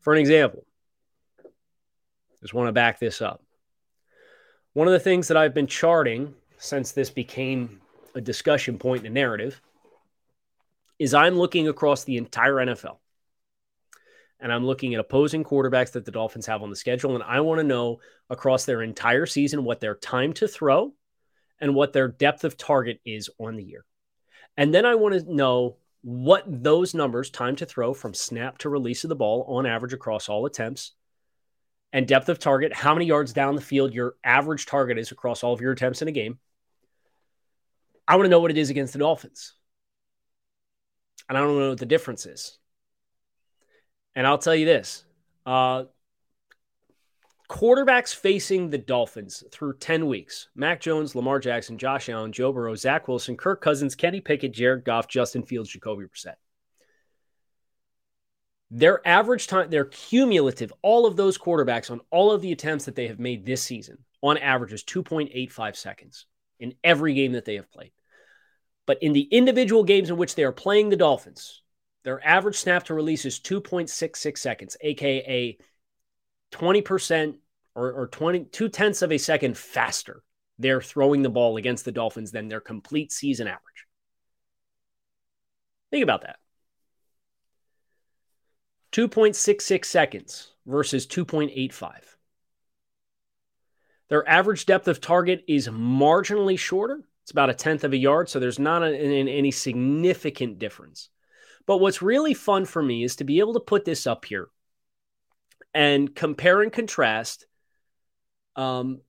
For 0.00 0.12
an 0.12 0.18
example, 0.18 0.64
Just 2.40 2.52
want 2.52 2.66
to 2.66 2.72
back 2.72 2.98
this 2.98 3.22
up. 3.22 3.44
One 4.72 4.88
of 4.88 4.92
the 4.92 4.98
things 4.98 5.28
that 5.28 5.36
I've 5.36 5.54
been 5.54 5.68
charting 5.68 6.34
since 6.58 6.90
this 6.90 7.10
became 7.10 7.80
a 8.14 8.20
discussion 8.20 8.78
point 8.78 9.00
in 9.00 9.06
a 9.06 9.14
narrative 9.14 9.60
is 10.98 11.14
I'm 11.14 11.36
looking 11.36 11.68
across 11.68 12.04
the 12.04 12.16
entire 12.16 12.54
NFL 12.54 12.98
and 14.40 14.52
I'm 14.52 14.66
looking 14.66 14.94
at 14.94 15.00
opposing 15.00 15.44
quarterbacks 15.44 15.92
that 15.92 16.04
the 16.04 16.10
Dolphins 16.10 16.46
have 16.46 16.62
on 16.62 16.70
the 16.70 16.76
schedule. 16.76 17.14
And 17.14 17.24
I 17.24 17.40
want 17.40 17.60
to 17.60 17.66
know 17.66 18.00
across 18.30 18.64
their 18.64 18.82
entire 18.82 19.26
season 19.26 19.64
what 19.64 19.80
their 19.80 19.94
time 19.94 20.32
to 20.34 20.48
throw 20.48 20.92
and 21.60 21.74
what 21.74 21.92
their 21.92 22.08
depth 22.08 22.44
of 22.44 22.56
target 22.56 23.00
is 23.04 23.30
on 23.38 23.56
the 23.56 23.64
year. 23.64 23.84
And 24.56 24.72
then 24.72 24.84
I 24.84 24.94
want 24.94 25.14
to 25.14 25.34
know 25.34 25.76
what 26.02 26.44
those 26.46 26.94
numbers, 26.94 27.30
time 27.30 27.56
to 27.56 27.66
throw 27.66 27.94
from 27.94 28.12
snap 28.12 28.58
to 28.58 28.68
release 28.68 29.04
of 29.04 29.08
the 29.08 29.16
ball 29.16 29.46
on 29.48 29.66
average 29.66 29.94
across 29.94 30.28
all 30.28 30.44
attempts, 30.44 30.92
and 31.94 32.06
depth 32.06 32.28
of 32.28 32.38
target, 32.38 32.74
how 32.74 32.92
many 32.92 33.06
yards 33.06 33.32
down 33.32 33.54
the 33.54 33.62
field 33.62 33.94
your 33.94 34.16
average 34.22 34.66
target 34.66 34.98
is 34.98 35.12
across 35.12 35.42
all 35.42 35.54
of 35.54 35.60
your 35.60 35.72
attempts 35.72 36.02
in 36.02 36.08
a 36.08 36.12
game. 36.12 36.38
I 38.06 38.16
want 38.16 38.26
to 38.26 38.30
know 38.30 38.40
what 38.40 38.50
it 38.50 38.58
is 38.58 38.70
against 38.70 38.92
the 38.92 38.98
Dolphins. 38.98 39.54
And 41.28 41.38
I 41.38 41.40
don't 41.40 41.58
know 41.58 41.70
what 41.70 41.78
the 41.78 41.86
difference 41.86 42.26
is. 42.26 42.58
And 44.14 44.26
I'll 44.26 44.38
tell 44.38 44.54
you 44.54 44.66
this 44.66 45.04
uh, 45.46 45.84
quarterbacks 47.48 48.14
facing 48.14 48.70
the 48.70 48.78
Dolphins 48.78 49.42
through 49.50 49.78
10 49.78 50.06
weeks 50.06 50.48
Mac 50.54 50.80
Jones, 50.80 51.14
Lamar 51.14 51.38
Jackson, 51.38 51.78
Josh 51.78 52.08
Allen, 52.08 52.32
Joe 52.32 52.52
Burrow, 52.52 52.74
Zach 52.74 53.08
Wilson, 53.08 53.36
Kirk 53.36 53.60
Cousins, 53.60 53.94
Kenny 53.94 54.20
Pickett, 54.20 54.52
Jared 54.52 54.84
Goff, 54.84 55.08
Justin 55.08 55.42
Fields, 55.42 55.70
Jacoby 55.70 56.04
Brissett. 56.04 56.36
Their 58.70 59.06
average 59.06 59.46
time, 59.46 59.70
their 59.70 59.84
cumulative, 59.84 60.72
all 60.82 61.06
of 61.06 61.16
those 61.16 61.38
quarterbacks 61.38 61.90
on 61.90 62.00
all 62.10 62.32
of 62.32 62.42
the 62.42 62.52
attempts 62.52 62.86
that 62.86 62.96
they 62.96 63.06
have 63.06 63.20
made 63.20 63.46
this 63.46 63.62
season 63.62 63.98
on 64.22 64.36
average 64.38 64.72
is 64.72 64.82
2.85 64.82 65.76
seconds 65.76 66.26
in 66.64 66.74
every 66.82 67.14
game 67.14 67.32
that 67.32 67.44
they 67.44 67.54
have 67.54 67.70
played. 67.70 67.92
But 68.86 69.02
in 69.02 69.12
the 69.12 69.22
individual 69.22 69.84
games 69.84 70.10
in 70.10 70.16
which 70.16 70.34
they 70.34 70.44
are 70.44 70.52
playing 70.52 70.88
the 70.88 70.96
Dolphins, 70.96 71.62
their 72.02 72.24
average 72.26 72.56
snap 72.56 72.84
to 72.84 72.94
release 72.94 73.24
is 73.24 73.38
2.66 73.38 74.38
seconds, 74.38 74.76
aka 74.80 75.56
20% 76.52 77.34
or, 77.74 77.92
or 77.92 78.06
20, 78.08 78.44
two 78.46 78.68
tenths 78.68 79.02
of 79.02 79.12
a 79.12 79.18
second 79.18 79.56
faster. 79.56 80.22
They're 80.58 80.82
throwing 80.82 81.22
the 81.22 81.30
ball 81.30 81.56
against 81.56 81.84
the 81.84 81.92
Dolphins 81.92 82.30
than 82.30 82.48
their 82.48 82.60
complete 82.60 83.12
season 83.12 83.46
average. 83.46 83.86
Think 85.90 86.02
about 86.02 86.22
that. 86.22 86.36
2.66 88.92 89.84
seconds 89.84 90.52
versus 90.66 91.06
2.85. 91.06 91.92
Their 94.08 94.28
average 94.28 94.66
depth 94.66 94.88
of 94.88 95.00
target 95.00 95.44
is 95.48 95.68
marginally 95.68 96.58
shorter. 96.58 97.04
It's 97.22 97.30
about 97.30 97.50
a 97.50 97.54
tenth 97.54 97.84
of 97.84 97.92
a 97.92 97.96
yard, 97.96 98.28
so 98.28 98.38
there's 98.38 98.58
not 98.58 98.82
a, 98.82 98.94
any 98.94 99.50
significant 99.50 100.58
difference. 100.58 101.08
But 101.66 101.78
what's 101.78 102.02
really 102.02 102.34
fun 102.34 102.66
for 102.66 102.82
me 102.82 103.02
is 103.02 103.16
to 103.16 103.24
be 103.24 103.38
able 103.38 103.54
to 103.54 103.60
put 103.60 103.84
this 103.84 104.06
up 104.06 104.26
here 104.26 104.48
and 105.72 106.14
compare 106.14 106.60
and 106.60 106.72
contrast 106.72 107.46
um, 108.56 109.00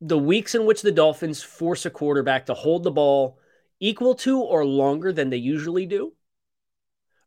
the 0.00 0.18
weeks 0.18 0.54
in 0.54 0.66
which 0.66 0.82
the 0.82 0.92
Dolphins 0.92 1.42
force 1.42 1.86
a 1.86 1.90
quarterback 1.90 2.46
to 2.46 2.54
hold 2.54 2.82
the 2.82 2.90
ball 2.90 3.38
equal 3.78 4.14
to 4.16 4.40
or 4.40 4.64
longer 4.64 5.12
than 5.12 5.30
they 5.30 5.36
usually 5.36 5.86
do 5.86 6.12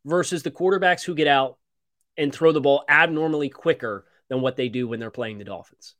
versus 0.05 0.43
the 0.43 0.51
quarterbacks 0.51 1.03
who 1.03 1.15
get 1.15 1.27
out 1.27 1.57
and 2.17 2.33
throw 2.33 2.51
the 2.51 2.61
ball 2.61 2.83
abnormally 2.89 3.49
quicker 3.49 4.05
than 4.29 4.41
what 4.41 4.55
they 4.55 4.69
do 4.69 4.87
when 4.87 4.99
they're 4.99 5.09
playing 5.09 5.37
the 5.37 5.45
Dolphins. 5.45 5.95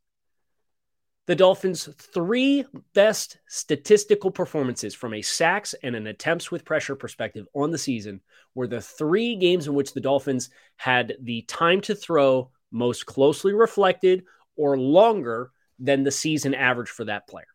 The 1.26 1.36
Dolphins' 1.36 1.88
three 1.98 2.66
best 2.94 3.38
statistical 3.48 4.30
performances 4.30 4.94
from 4.94 5.14
a 5.14 5.22
sacks 5.22 5.74
and 5.82 5.96
an 5.96 6.08
attempts 6.08 6.52
with 6.52 6.66
pressure 6.66 6.96
perspective 6.96 7.48
on 7.54 7.72
the 7.72 7.78
season 7.78 8.20
were 8.56 8.68
the 8.68 8.82
three 8.82 9.38
games 9.38 9.68
in 9.68 9.74
which 9.74 9.94
the 9.94 10.02
Dolphins 10.02 10.50
had 10.76 11.16
the 11.22 11.44
time 11.44 11.80
to 11.82 11.96
throw 11.96 12.52
most 12.72 13.06
closely 13.06 13.54
reflected 13.54 14.26
or 14.58 14.78
longer 14.78 15.52
than 15.80 16.04
the 16.04 16.12
season 16.12 16.54
average 16.54 16.90
for 16.90 17.06
that 17.06 17.26
player. 17.28 17.48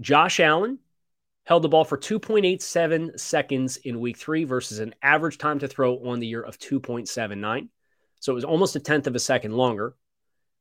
Josh 0.00 0.40
Allen 0.40 0.80
held 1.44 1.62
the 1.62 1.68
ball 1.68 1.84
for 1.84 1.96
2.87 1.96 3.20
seconds 3.20 3.76
in 3.76 4.00
week 4.00 4.16
three 4.16 4.42
versus 4.42 4.80
an 4.80 4.94
average 5.00 5.38
time 5.38 5.60
to 5.60 5.68
throw 5.68 5.96
on 6.08 6.18
the 6.18 6.26
year 6.26 6.42
of 6.42 6.58
2.79. 6.58 7.68
So 8.18 8.32
it 8.32 8.34
was 8.34 8.44
almost 8.44 8.74
a 8.74 8.80
tenth 8.80 9.06
of 9.06 9.14
a 9.14 9.20
second 9.20 9.52
longer 9.52 9.94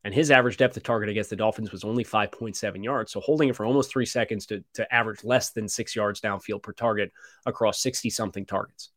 and 0.04 0.14
his 0.14 0.32
average 0.32 0.58
depth 0.58 0.76
of 0.76 0.84
target 0.84 1.10
against 1.10 1.30
the 1.30 1.36
Dolphins 1.36 1.72
was 1.72 1.84
only 1.84 2.04
5.7 2.04 2.84
yards. 2.84 3.12
So 3.12 3.22
holding 3.22 3.50
it 3.50 3.56
for 3.56 3.66
almost 3.66 3.90
three 3.90 4.06
seconds 4.06 4.46
to, 4.48 4.64
to 4.74 4.94
average 4.94 5.24
less 5.24 5.52
than 5.52 5.70
six 5.70 5.96
yards 5.96 6.20
downfield 6.20 6.62
per 6.62 6.74
target 6.74 7.12
across 7.46 7.80
60 7.82 8.10
something 8.10 8.46
targets. 8.46 8.90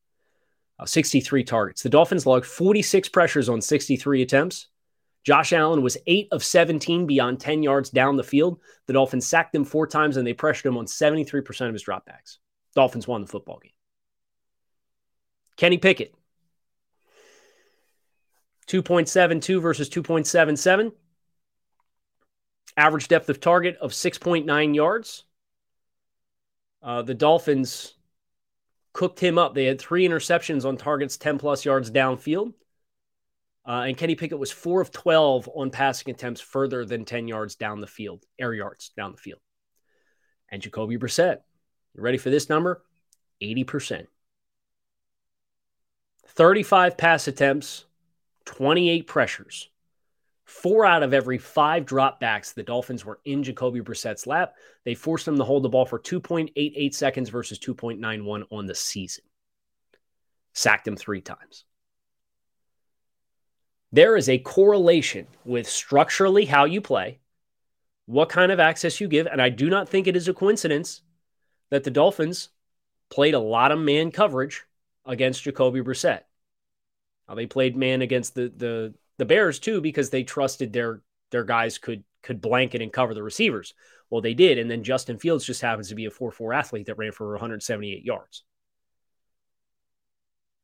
Uh, 0.78 0.84
63 0.84 1.44
targets. 1.44 1.82
The 1.82 1.88
Dolphins 1.88 2.26
logged 2.26 2.44
46 2.44 3.08
pressures 3.10 3.48
on 3.48 3.60
63 3.60 4.22
attempts. 4.22 4.68
Josh 5.24 5.52
Allen 5.52 5.82
was 5.82 5.96
8 6.06 6.28
of 6.32 6.44
17 6.44 7.06
beyond 7.06 7.40
10 7.40 7.62
yards 7.62 7.90
down 7.90 8.16
the 8.16 8.22
field. 8.22 8.60
The 8.86 8.92
Dolphins 8.92 9.26
sacked 9.26 9.54
him 9.54 9.64
four 9.64 9.86
times 9.86 10.16
and 10.16 10.26
they 10.26 10.34
pressured 10.34 10.66
him 10.66 10.76
on 10.76 10.86
73% 10.86 11.66
of 11.66 11.72
his 11.72 11.84
dropbacks. 11.84 12.38
Dolphins 12.74 13.08
won 13.08 13.22
the 13.22 13.26
football 13.26 13.58
game. 13.60 13.72
Kenny 15.56 15.78
Pickett, 15.78 16.14
2.72 18.68 19.60
versus 19.60 19.88
2.77. 19.88 20.92
Average 22.76 23.08
depth 23.08 23.28
of 23.28 23.40
target 23.40 23.76
of 23.80 23.92
6.9 23.92 24.74
yards. 24.74 25.24
Uh, 26.82 27.02
the 27.02 27.14
Dolphins 27.14 27.94
cooked 28.92 29.20
him 29.20 29.38
up. 29.38 29.54
They 29.54 29.64
had 29.64 29.80
three 29.80 30.06
interceptions 30.06 30.64
on 30.64 30.76
targets 30.76 31.16
10 31.16 31.38
plus 31.38 31.64
yards 31.64 31.90
downfield. 31.90 32.54
Uh, 33.66 33.84
and 33.88 33.96
Kenny 33.96 34.14
Pickett 34.14 34.38
was 34.38 34.52
four 34.52 34.80
of 34.80 34.92
12 34.92 35.50
on 35.54 35.70
passing 35.70 36.14
attempts 36.14 36.40
further 36.40 36.84
than 36.84 37.04
10 37.04 37.26
yards 37.26 37.56
down 37.56 37.80
the 37.80 37.86
field, 37.86 38.24
air 38.38 38.54
yards 38.54 38.90
down 38.96 39.12
the 39.12 39.18
field. 39.18 39.40
And 40.48 40.62
Jacoby 40.62 40.98
Brissett, 40.98 41.38
you 41.94 42.02
ready 42.02 42.18
for 42.18 42.30
this 42.30 42.48
number? 42.48 42.84
80%. 43.42 44.06
35 46.28 46.96
pass 46.96 47.26
attempts, 47.26 47.85
28 48.46 49.06
pressures. 49.06 49.68
Four 50.44 50.86
out 50.86 51.02
of 51.02 51.12
every 51.12 51.38
five 51.38 51.84
dropbacks, 51.84 52.54
the 52.54 52.62
Dolphins 52.62 53.04
were 53.04 53.18
in 53.24 53.42
Jacoby 53.42 53.80
Brissett's 53.80 54.26
lap. 54.26 54.54
They 54.84 54.94
forced 54.94 55.26
him 55.26 55.36
to 55.38 55.44
hold 55.44 55.64
the 55.64 55.68
ball 55.68 55.84
for 55.84 55.98
2.88 55.98 56.94
seconds 56.94 57.28
versus 57.28 57.58
2.91 57.58 58.44
on 58.50 58.66
the 58.66 58.74
season. 58.74 59.24
Sacked 60.54 60.86
him 60.86 60.96
three 60.96 61.20
times. 61.20 61.64
There 63.92 64.16
is 64.16 64.28
a 64.28 64.38
correlation 64.38 65.26
with 65.44 65.68
structurally 65.68 66.44
how 66.44 66.64
you 66.64 66.80
play, 66.80 67.18
what 68.06 68.28
kind 68.28 68.52
of 68.52 68.60
access 68.60 69.00
you 69.00 69.08
give. 69.08 69.26
And 69.26 69.42
I 69.42 69.48
do 69.48 69.68
not 69.68 69.88
think 69.88 70.06
it 70.06 70.16
is 70.16 70.28
a 70.28 70.34
coincidence 70.34 71.02
that 71.70 71.82
the 71.82 71.90
Dolphins 71.90 72.50
played 73.10 73.34
a 73.34 73.40
lot 73.40 73.72
of 73.72 73.78
man 73.80 74.12
coverage 74.12 74.64
against 75.04 75.42
Jacoby 75.42 75.80
Brissett. 75.80 76.22
They 77.34 77.46
played 77.46 77.76
man 77.76 78.02
against 78.02 78.34
the 78.34 78.52
the 78.56 78.94
the 79.18 79.24
Bears 79.24 79.58
too 79.58 79.80
because 79.80 80.10
they 80.10 80.22
trusted 80.22 80.72
their 80.72 81.02
their 81.30 81.44
guys 81.44 81.78
could 81.78 82.04
could 82.22 82.40
blanket 82.40 82.82
and 82.82 82.92
cover 82.92 83.14
the 83.14 83.22
receivers. 83.22 83.74
Well, 84.10 84.20
they 84.20 84.34
did, 84.34 84.58
and 84.58 84.70
then 84.70 84.84
Justin 84.84 85.18
Fields 85.18 85.44
just 85.44 85.62
happens 85.62 85.88
to 85.88 85.94
be 85.94 86.04
a 86.06 86.10
four 86.10 86.30
four 86.30 86.52
athlete 86.52 86.86
that 86.86 86.98
ran 86.98 87.12
for 87.12 87.30
178 87.30 88.04
yards 88.04 88.44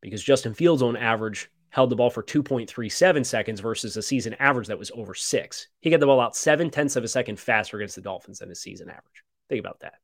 because 0.03 0.23
Justin 0.23 0.53
Fields 0.53 0.83
on 0.83 0.97
average 0.97 1.51
held 1.71 1.89
the 1.89 1.97
ball 1.97 2.11
for 2.11 2.23
2.37 2.23 3.25
seconds 3.25 3.61
versus 3.61 3.97
a 3.97 4.03
season 4.03 4.35
average 4.35 4.67
that 4.67 4.79
was 4.79 4.91
over 4.95 5.15
six. 5.15 5.69
He 5.81 5.89
got 5.89 6.01
the 6.01 6.07
ball 6.07 6.21
out 6.21 6.37
seven 6.37 6.69
tenths 6.69 6.97
of 6.97 7.05
a 7.05 7.09
second 7.09 7.41
faster 7.41 7.79
against 7.79 7.95
the 7.95 8.03
Dolphins 8.03 8.41
than 8.41 8.51
his 8.51 8.61
season 8.61 8.91
average. 8.91 9.25
Think 9.49 9.61
about 9.61 9.81
that. 9.81 9.95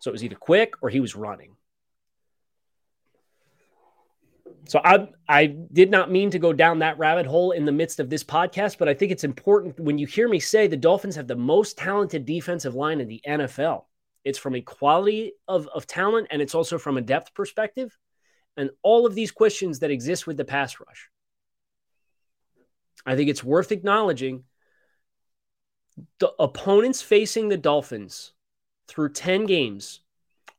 So 0.00 0.10
it 0.10 0.12
was 0.12 0.24
either 0.24 0.36
quick 0.36 0.74
or 0.82 0.90
he 0.90 1.00
was 1.00 1.16
running. 1.16 1.56
So 4.66 4.80
I 4.82 5.08
I 5.28 5.46
did 5.72 5.90
not 5.90 6.10
mean 6.10 6.30
to 6.30 6.38
go 6.38 6.52
down 6.52 6.78
that 6.78 6.98
rabbit 6.98 7.26
hole 7.26 7.52
in 7.52 7.64
the 7.64 7.72
midst 7.72 8.00
of 8.00 8.08
this 8.08 8.24
podcast, 8.24 8.78
but 8.78 8.88
I 8.88 8.94
think 8.94 9.12
it's 9.12 9.24
important 9.24 9.78
when 9.78 9.98
you 9.98 10.06
hear 10.06 10.28
me 10.28 10.40
say 10.40 10.66
the 10.66 10.76
Dolphins 10.76 11.16
have 11.16 11.26
the 11.26 11.36
most 11.36 11.76
talented 11.76 12.24
defensive 12.24 12.74
line 12.74 13.00
in 13.00 13.08
the 13.08 13.20
NFL. 13.26 13.84
It's 14.24 14.38
from 14.38 14.54
a 14.54 14.62
quality 14.62 15.32
of, 15.46 15.68
of 15.74 15.86
talent 15.86 16.28
and 16.30 16.40
it's 16.40 16.54
also 16.54 16.78
from 16.78 16.96
a 16.96 17.02
depth 17.02 17.34
perspective. 17.34 17.96
And 18.56 18.70
all 18.82 19.04
of 19.04 19.14
these 19.14 19.30
questions 19.30 19.80
that 19.80 19.90
exist 19.90 20.26
with 20.26 20.36
the 20.36 20.44
pass 20.44 20.78
rush. 20.80 21.10
I 23.04 23.16
think 23.16 23.28
it's 23.28 23.44
worth 23.44 23.70
acknowledging 23.70 24.44
the 26.20 26.32
opponents 26.38 27.02
facing 27.02 27.48
the 27.48 27.56
Dolphins 27.56 28.32
through 28.88 29.12
10 29.12 29.46
games 29.46 30.00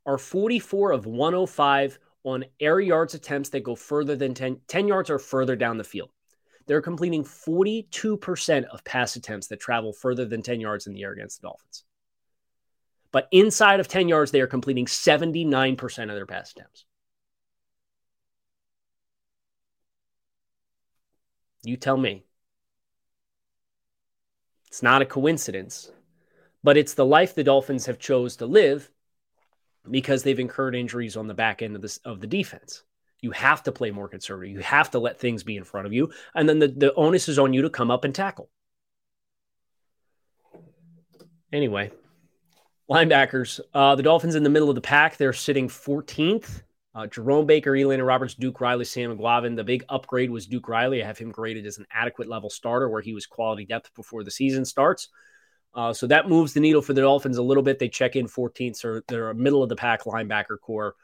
are 0.05 0.17
44 0.17 0.91
of 0.91 1.05
105 1.05 1.97
on 2.25 2.43
air 2.59 2.79
yards 2.79 3.13
attempts 3.13 3.49
that 3.49 3.63
go 3.63 3.75
further 3.75 4.15
than 4.15 4.33
10, 4.33 4.59
10 4.67 4.87
yards 4.87 5.09
or 5.09 5.19
further 5.19 5.55
down 5.55 5.77
the 5.77 5.83
field. 5.83 6.09
They're 6.65 6.81
completing 6.81 7.23
42% 7.23 8.65
of 8.65 8.83
pass 8.83 9.15
attempts 9.15 9.47
that 9.47 9.59
travel 9.59 9.93
further 9.93 10.25
than 10.25 10.41
10 10.41 10.59
yards 10.59 10.87
in 10.87 10.93
the 10.93 11.03
air 11.03 11.13
against 11.13 11.39
the 11.39 11.47
Dolphins. 11.47 11.83
But 13.11 13.27
inside 13.31 13.79
of 13.79 13.87
10 13.87 14.09
yards, 14.09 14.31
they 14.31 14.41
are 14.41 14.47
completing 14.47 14.87
79% 14.87 16.09
of 16.09 16.15
their 16.15 16.25
pass 16.25 16.51
attempts. 16.51 16.85
You 21.63 21.77
tell 21.77 21.97
me. 21.97 22.25
It's 24.67 24.83
not 24.83 25.01
a 25.01 25.05
coincidence, 25.05 25.91
but 26.63 26.75
it's 26.75 26.95
the 26.95 27.05
life 27.05 27.33
the 27.33 27.43
Dolphins 27.43 27.85
have 27.85 27.97
chose 27.97 28.35
to 28.37 28.45
live 28.45 28.91
because 29.89 30.23
they've 30.23 30.39
incurred 30.39 30.75
injuries 30.75 31.17
on 31.17 31.27
the 31.27 31.33
back 31.33 31.61
end 31.61 31.75
of 31.75 31.81
this 31.81 31.97
of 32.05 32.19
the 32.19 32.27
defense. 32.27 32.83
You 33.21 33.31
have 33.31 33.63
to 33.63 33.71
play 33.71 33.91
more 33.91 34.07
conservative. 34.07 34.53
You 34.53 34.59
have 34.61 34.91
to 34.91 34.99
let 34.99 35.19
things 35.19 35.43
be 35.43 35.57
in 35.57 35.63
front 35.63 35.87
of 35.87 35.93
you. 35.93 36.11
And 36.35 36.47
then 36.47 36.59
the, 36.59 36.67
the 36.67 36.93
onus 36.93 37.27
is 37.27 37.39
on 37.39 37.53
you 37.53 37.63
to 37.63 37.69
come 37.69 37.89
up 37.89 38.03
and 38.03 38.13
tackle. 38.13 38.49
Anyway, 41.51 41.91
linebackers. 42.89 43.59
Uh, 43.73 43.95
the 43.95 44.03
Dolphins 44.03 44.35
in 44.35 44.43
the 44.43 44.49
middle 44.49 44.69
of 44.69 44.75
the 44.75 44.81
pack. 44.81 45.17
They're 45.17 45.33
sitting 45.33 45.69
14th. 45.69 46.61
Uh, 46.93 47.07
Jerome 47.07 47.45
Baker, 47.45 47.71
Elandon 47.71 48.07
Roberts, 48.07 48.35
Duke 48.35 48.61
Riley, 48.61 48.85
Sam 48.85 49.17
Eguavoen. 49.17 49.57
The 49.57 49.63
big 49.65 49.83
upgrade 49.89 50.31
was 50.31 50.47
Duke 50.47 50.69
Riley. 50.69 51.03
I 51.03 51.07
have 51.07 51.17
him 51.17 51.29
graded 51.29 51.65
as 51.65 51.77
an 51.77 51.85
adequate 51.91 52.29
level 52.29 52.49
starter 52.49 52.89
where 52.89 53.01
he 53.01 53.13
was 53.13 53.25
quality 53.25 53.65
depth 53.65 53.93
before 53.95 54.23
the 54.23 54.31
season 54.31 54.63
starts. 54.63 55.09
Uh, 55.75 55.91
so 55.91 56.07
that 56.07 56.29
moves 56.29 56.53
the 56.53 56.61
needle 56.61 56.81
for 56.81 56.93
the 56.93 57.01
Dolphins 57.01 57.37
a 57.37 57.43
little 57.43 57.61
bit. 57.61 57.79
They 57.79 57.89
check 57.89 58.15
in 58.15 58.27
14th, 58.27 58.77
so 58.77 59.01
they're 59.07 59.29
a 59.29 59.35
middle 59.35 59.61
of 59.61 59.67
the 59.67 59.75
pack 59.75 60.03
linebacker 60.03 60.59
corps. 60.59 60.95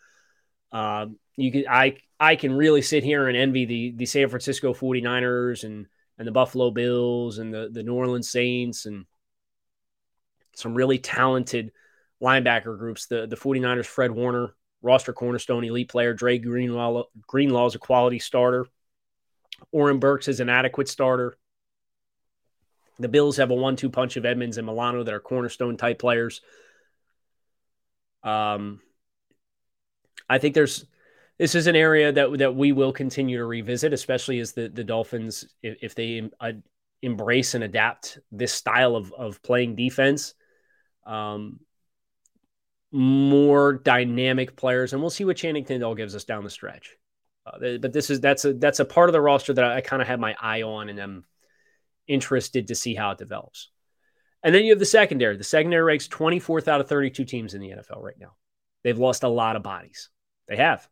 Um, 0.71 1.17
you 1.35 1.51
can 1.51 1.65
I 1.69 1.97
I 2.19 2.37
can 2.37 2.53
really 2.53 2.81
sit 2.81 3.03
here 3.03 3.27
and 3.27 3.35
envy 3.35 3.65
the 3.65 3.91
the 3.91 4.05
San 4.05 4.29
Francisco 4.29 4.73
49ers 4.73 5.65
and 5.65 5.87
and 6.17 6.27
the 6.27 6.31
Buffalo 6.31 6.71
Bills 6.71 7.37
and 7.37 7.53
the 7.53 7.69
the 7.69 7.83
New 7.83 7.95
Orleans 7.95 8.29
Saints 8.29 8.85
and 8.85 9.05
some 10.55 10.73
really 10.73 10.99
talented 10.99 11.73
linebacker 12.21 12.77
groups. 12.77 13.07
The 13.07 13.27
the 13.27 13.35
49ers, 13.35 13.85
Fred 13.85 14.11
Warner, 14.11 14.55
roster 14.81 15.11
cornerstone, 15.11 15.65
elite 15.65 15.89
player. 15.89 16.13
Dre 16.13 16.37
Greenlaw, 16.37 17.03
Greenlaw 17.27 17.65
is 17.65 17.75
a 17.75 17.79
quality 17.79 18.19
starter. 18.19 18.65
Oren 19.71 19.99
Burks 19.99 20.29
is 20.29 20.39
an 20.39 20.49
adequate 20.49 20.87
starter. 20.87 21.37
The 23.01 23.09
Bills 23.09 23.37
have 23.37 23.51
a 23.51 23.55
one-two 23.55 23.89
punch 23.89 24.17
of 24.17 24.25
Edmunds 24.25 24.57
and 24.57 24.65
Milano 24.65 25.03
that 25.03 25.13
are 25.13 25.19
cornerstone 25.19 25.77
type 25.77 25.99
players. 25.99 26.41
Um, 28.23 28.81
I 30.29 30.37
think 30.37 30.55
there's 30.55 30.85
this 31.37 31.55
is 31.55 31.67
an 31.67 31.75
area 31.75 32.11
that 32.11 32.37
that 32.37 32.55
we 32.55 32.71
will 32.71 32.93
continue 32.93 33.37
to 33.37 33.45
revisit, 33.45 33.93
especially 33.93 34.39
as 34.39 34.53
the 34.53 34.69
the 34.69 34.83
Dolphins, 34.83 35.45
if, 35.63 35.77
if 35.81 35.95
they 35.95 36.29
uh, 36.39 36.53
embrace 37.01 37.55
and 37.55 37.63
adapt 37.63 38.19
this 38.31 38.53
style 38.53 38.95
of 38.95 39.11
of 39.13 39.41
playing 39.41 39.75
defense. 39.75 40.35
Um, 41.05 41.59
more 42.91 43.73
dynamic 43.73 44.55
players, 44.55 44.93
and 44.93 45.01
we'll 45.01 45.09
see 45.09 45.25
what 45.25 45.37
Channing 45.37 45.65
Tindall 45.65 45.95
gives 45.95 46.15
us 46.15 46.25
down 46.25 46.43
the 46.43 46.49
stretch. 46.49 46.97
Uh, 47.45 47.77
but 47.81 47.93
this 47.93 48.09
is 48.09 48.19
that's 48.19 48.45
a 48.45 48.53
that's 48.53 48.79
a 48.79 48.85
part 48.85 49.09
of 49.09 49.13
the 49.13 49.21
roster 49.21 49.53
that 49.53 49.63
I, 49.63 49.77
I 49.77 49.81
kind 49.81 50.01
of 50.01 50.07
have 50.07 50.19
my 50.19 50.35
eye 50.39 50.61
on, 50.61 50.89
and 50.89 50.99
I'm 50.99 51.25
interested 52.11 52.67
to 52.67 52.75
see 52.75 52.95
how 52.95 53.11
it 53.11 53.17
develops. 53.17 53.69
And 54.43 54.53
then 54.53 54.63
you 54.63 54.71
have 54.71 54.79
the 54.79 54.85
secondary. 54.85 55.37
The 55.37 55.43
secondary 55.43 55.83
ranks 55.83 56.07
24th 56.07 56.67
out 56.67 56.81
of 56.81 56.89
32 56.89 57.25
teams 57.25 57.53
in 57.53 57.61
the 57.61 57.69
NFL 57.69 58.01
right 58.01 58.19
now. 58.19 58.33
They've 58.83 58.97
lost 58.97 59.23
a 59.23 59.29
lot 59.29 59.55
of 59.55 59.63
bodies. 59.63 60.09
They 60.47 60.57
have. 60.57 60.87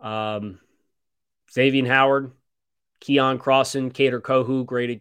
Um, 0.00 0.60
Xavier 1.50 1.86
Howard, 1.86 2.32
Keion 3.00 3.38
Crossen, 3.38 3.92
Kader 3.92 4.20
Kohou 4.20 4.66
graded 4.66 5.00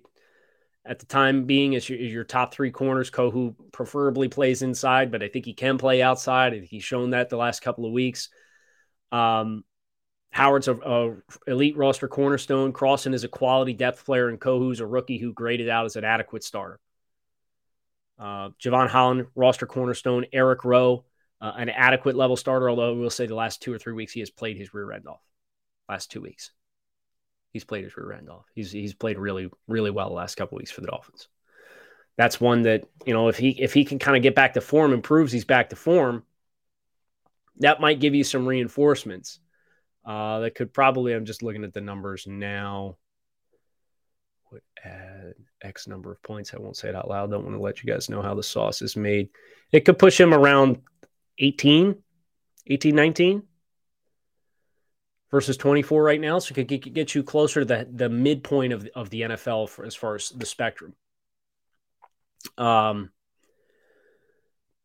at 0.86 1.00
the 1.00 1.06
time 1.06 1.46
being 1.46 1.76
as 1.76 1.88
your, 1.88 2.00
your, 2.00 2.24
top 2.24 2.54
three 2.54 2.72
corners. 2.72 3.10
Kohou 3.10 3.56
preferably 3.72 4.28
plays 4.28 4.62
inside, 4.62 5.12
but 5.12 5.24
I 5.24 5.28
think 5.28 5.46
he 5.46 5.54
can 5.54 5.78
play 5.78 6.02
outside. 6.02 6.54
He's 6.64 6.84
shown 6.84 7.12
that 7.12 7.30
the 7.30 7.38
last 7.38 7.62
couple 7.62 7.86
of 7.86 7.92
weeks. 7.92 8.30
Um, 9.12 9.64
Howard's 10.34 10.68
a, 10.68 10.76
a, 10.76 11.16
elite 11.48 11.78
roster 11.78 12.08
cornerstone. 12.08 12.74
Crossen 12.74 13.14
is 13.14 13.24
a 13.24 13.28
quality 13.28 13.74
depth 13.74 14.04
player, 14.06 14.30
and 14.30 14.40
Kohou's 14.40 14.80
a 14.80 14.86
rookie 14.86 15.18
who 15.18 15.32
graded 15.32 15.70
out 15.70 15.86
as 15.86 15.96
an 15.96 16.04
adequate 16.04 16.44
starter. 16.44 16.80
Uh, 18.20 18.50
Jevon 18.62 18.90
Holland, 18.90 19.28
roster 19.36 19.66
cornerstone. 19.66 20.26
Eric 20.34 20.66
Rowe, 20.66 21.06
uh, 21.40 21.54
an 21.58 21.70
adequate 21.70 22.16
level 22.16 22.36
starter, 22.36 22.70
although 22.70 22.96
we'll 22.96 23.10
say 23.10 23.28
the 23.28 23.36
last 23.36 23.62
two 23.62 23.74
or 23.74 23.78
three 23.78 23.94
weeks 23.94 24.14
he 24.14 24.20
has 24.20 24.30
played 24.30 24.58
his 24.58 24.74
rear 24.74 24.92
end 24.92 25.08
off. 25.08 25.22
Last 25.88 26.12
two 26.12 26.22
weeks 26.22 26.52
he's 27.54 27.64
played 27.64 27.84
his 27.84 27.96
rear 27.96 28.12
end 28.12 28.30
off. 28.30 28.46
He's 28.54 28.72
he's 28.72 28.94
played 28.94 29.18
really 29.18 29.50
really 29.68 29.92
well 29.92 30.10
the 30.10 30.16
last 30.16 30.36
couple 30.36 30.58
weeks 30.58 30.72
for 30.72 30.82
the 30.82 30.88
Dolphins. 30.88 31.30
That's 32.18 32.42
one 32.42 32.64
that 32.64 32.86
you 33.06 33.14
know 33.14 33.30
if 33.30 33.38
he 33.38 33.50
if 33.62 33.74
he 33.74 33.86
can 33.86 34.00
kind 34.00 34.18
of 34.18 34.24
get 34.24 34.36
back 34.36 34.56
to 34.56 34.62
form 34.62 34.92
and 34.92 35.04
proves 35.04 35.32
he's 35.32 35.46
back 35.46 35.70
to 35.70 35.76
form, 35.76 36.24
that 37.60 37.80
might 37.80 38.00
give 38.00 38.16
you 38.16 38.24
some 38.24 38.48
reinforcements. 38.48 39.40
Uh, 40.06 40.40
that 40.40 40.56
could 40.56 40.74
probably. 40.74 41.14
I'm 41.14 41.26
just 41.26 41.44
looking 41.44 41.64
at 41.64 41.74
the 41.74 41.82
numbers 41.82 42.28
now. 42.28 42.98
Would 44.52 44.62
add 44.84 45.34
X 45.62 45.88
number 45.88 46.12
of 46.12 46.22
points. 46.22 46.54
I 46.54 46.60
won't 46.60 46.78
say 46.78 46.90
it 46.90 46.96
out 46.96 47.10
loud. 47.10 47.32
Don't 47.32 47.44
want 47.44 47.56
to 47.56 47.62
let 47.62 47.84
you 47.84 47.92
guys 47.92 48.10
know 48.10 48.22
how 48.22 48.36
the 48.36 48.44
sauce 48.44 48.82
is 48.82 48.96
made. 48.96 49.30
It 49.72 49.86
could 49.86 49.98
push 49.98 50.20
him 50.20 50.34
around 50.34 50.82
18, 51.40 51.96
18, 52.68 52.96
19 52.96 53.44
versus 55.32 55.58
24 55.58 56.04
right 56.04 56.22
now. 56.22 56.38
So 56.38 56.54
it 56.56 56.68
could 56.68 56.94
get 56.94 57.16
you 57.16 57.24
closer 57.24 57.62
to 57.62 57.66
the, 57.66 57.88
the 57.92 58.10
midpoint 58.10 58.72
of, 58.72 58.88
of 58.94 59.10
the 59.10 59.22
NFL 59.22 59.70
for, 59.70 59.84
as 59.84 59.96
far 59.96 60.14
as 60.14 60.30
the 60.30 60.46
spectrum. 60.46 60.94
Um, 62.58 63.10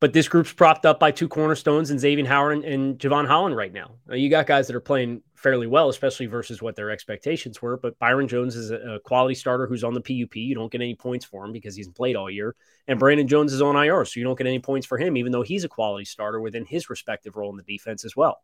but 0.00 0.12
this 0.12 0.28
group's 0.28 0.52
propped 0.52 0.86
up 0.86 1.00
by 1.00 1.10
two 1.10 1.26
cornerstones 1.26 1.90
and 1.90 1.98
Xavier 1.98 2.26
Howard 2.26 2.58
and, 2.58 2.64
and 2.64 2.98
Jevon 2.98 3.26
Holland 3.26 3.56
right 3.56 3.72
now. 3.72 3.96
now. 4.06 4.14
You 4.14 4.30
got 4.30 4.46
guys 4.46 4.68
that 4.68 4.76
are 4.76 4.80
playing 4.80 5.22
fairly 5.34 5.66
well, 5.66 5.88
especially 5.88 6.26
versus 6.26 6.62
what 6.62 6.76
their 6.76 6.90
expectations 6.90 7.60
were. 7.60 7.76
But 7.76 7.98
Byron 7.98 8.28
Jones 8.28 8.54
is 8.54 8.70
a, 8.70 8.76
a 8.76 9.00
quality 9.00 9.34
starter 9.34 9.66
who's 9.66 9.82
on 9.82 9.94
the 9.94 10.00
PUP. 10.00 10.36
You 10.36 10.54
don't 10.54 10.70
get 10.70 10.80
any 10.80 10.94
points 10.94 11.24
for 11.24 11.44
him 11.44 11.52
because 11.52 11.74
he's 11.74 11.88
played 11.88 12.14
all 12.14 12.30
year. 12.30 12.54
And 12.86 13.00
Brandon 13.00 13.26
Jones 13.26 13.52
is 13.52 13.60
on 13.60 13.74
IR, 13.74 14.04
so 14.04 14.20
you 14.20 14.24
don't 14.24 14.38
get 14.38 14.46
any 14.46 14.60
points 14.60 14.86
for 14.86 14.98
him, 14.98 15.16
even 15.16 15.32
though 15.32 15.42
he's 15.42 15.64
a 15.64 15.68
quality 15.68 16.04
starter 16.04 16.40
within 16.40 16.64
his 16.64 16.88
respective 16.88 17.36
role 17.36 17.50
in 17.50 17.56
the 17.56 17.62
defense 17.64 18.04
as 18.04 18.14
well. 18.14 18.40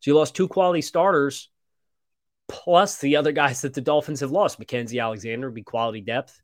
So 0.00 0.10
you 0.10 0.16
lost 0.16 0.34
two 0.34 0.48
quality 0.48 0.82
starters, 0.82 1.50
plus 2.48 2.98
the 2.98 3.16
other 3.16 3.32
guys 3.32 3.62
that 3.62 3.74
the 3.74 3.80
Dolphins 3.80 4.20
have 4.20 4.32
lost. 4.32 4.60
Mackensie 4.60 5.00
Alexander 5.00 5.46
would 5.46 5.54
be 5.54 5.62
quality 5.62 6.00
depth. 6.00 6.40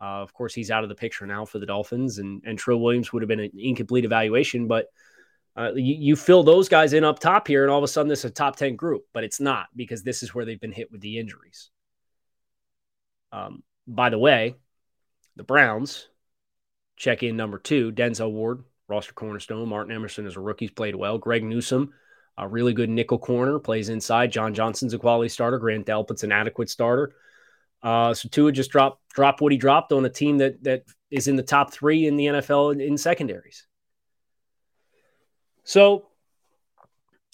Uh, 0.00 0.22
of 0.22 0.32
course, 0.32 0.54
he's 0.54 0.70
out 0.70 0.82
of 0.82 0.88
the 0.88 0.94
picture 0.94 1.26
now 1.26 1.44
for 1.44 1.58
the 1.58 1.66
Dolphins, 1.66 2.18
and 2.18 2.42
and 2.44 2.58
Trill 2.58 2.80
Williams 2.80 3.12
would 3.12 3.22
have 3.22 3.28
been 3.28 3.40
an 3.40 3.52
incomplete 3.56 4.04
evaluation. 4.04 4.66
But 4.66 4.86
uh, 5.56 5.72
you, 5.74 5.94
you 5.94 6.16
fill 6.16 6.42
those 6.42 6.68
guys 6.68 6.92
in 6.92 7.04
up 7.04 7.18
top 7.18 7.48
here, 7.48 7.62
and 7.62 7.70
all 7.70 7.78
of 7.78 7.84
a 7.84 7.88
sudden 7.88 8.08
this 8.08 8.20
is 8.20 8.30
a 8.30 8.34
top 8.34 8.56
ten 8.56 8.76
group. 8.76 9.04
But 9.12 9.24
it's 9.24 9.40
not 9.40 9.66
because 9.74 10.02
this 10.02 10.22
is 10.22 10.34
where 10.34 10.44
they've 10.44 10.60
been 10.60 10.72
hit 10.72 10.92
with 10.92 11.00
the 11.00 11.18
injuries. 11.18 11.70
Um, 13.32 13.62
by 13.86 14.10
the 14.10 14.18
way, 14.18 14.54
the 15.36 15.44
Browns 15.44 16.08
check 16.96 17.22
in 17.22 17.36
number 17.36 17.58
two, 17.58 17.92
Denzel 17.92 18.32
Ward, 18.32 18.64
roster 18.88 19.12
cornerstone. 19.12 19.68
Martin 19.68 19.94
Emerson 19.94 20.26
is 20.26 20.36
a 20.36 20.40
rookie, 20.40 20.66
he's 20.66 20.72
played 20.72 20.94
well. 20.94 21.18
Greg 21.18 21.42
Newsome 21.44 21.92
a 22.38 22.46
really 22.46 22.74
good 22.74 22.90
nickel 22.90 23.18
corner, 23.18 23.58
plays 23.58 23.88
inside. 23.88 24.30
John 24.30 24.52
Johnson's 24.54 24.94
a 24.94 24.98
quality 24.98 25.28
starter. 25.28 25.58
Grant 25.58 25.86
Delpit's 25.86 26.22
an 26.22 26.32
adequate 26.32 26.68
starter. 26.68 27.14
Uh, 27.82 28.12
so 28.14 28.28
Tua 28.28 28.52
just 28.52 28.70
dropped 28.70 29.00
drop 29.16 29.40
what 29.40 29.50
he 29.50 29.58
dropped 29.58 29.92
on 29.92 30.04
a 30.04 30.08
team 30.08 30.38
that 30.38 30.62
that 30.62 30.84
is 31.10 31.26
in 31.26 31.34
the 31.34 31.42
top 31.42 31.72
three 31.72 32.06
in 32.06 32.16
the 32.16 32.26
NFL 32.26 32.74
in, 32.74 32.80
in 32.80 32.96
secondaries. 32.96 33.66
So 35.64 36.06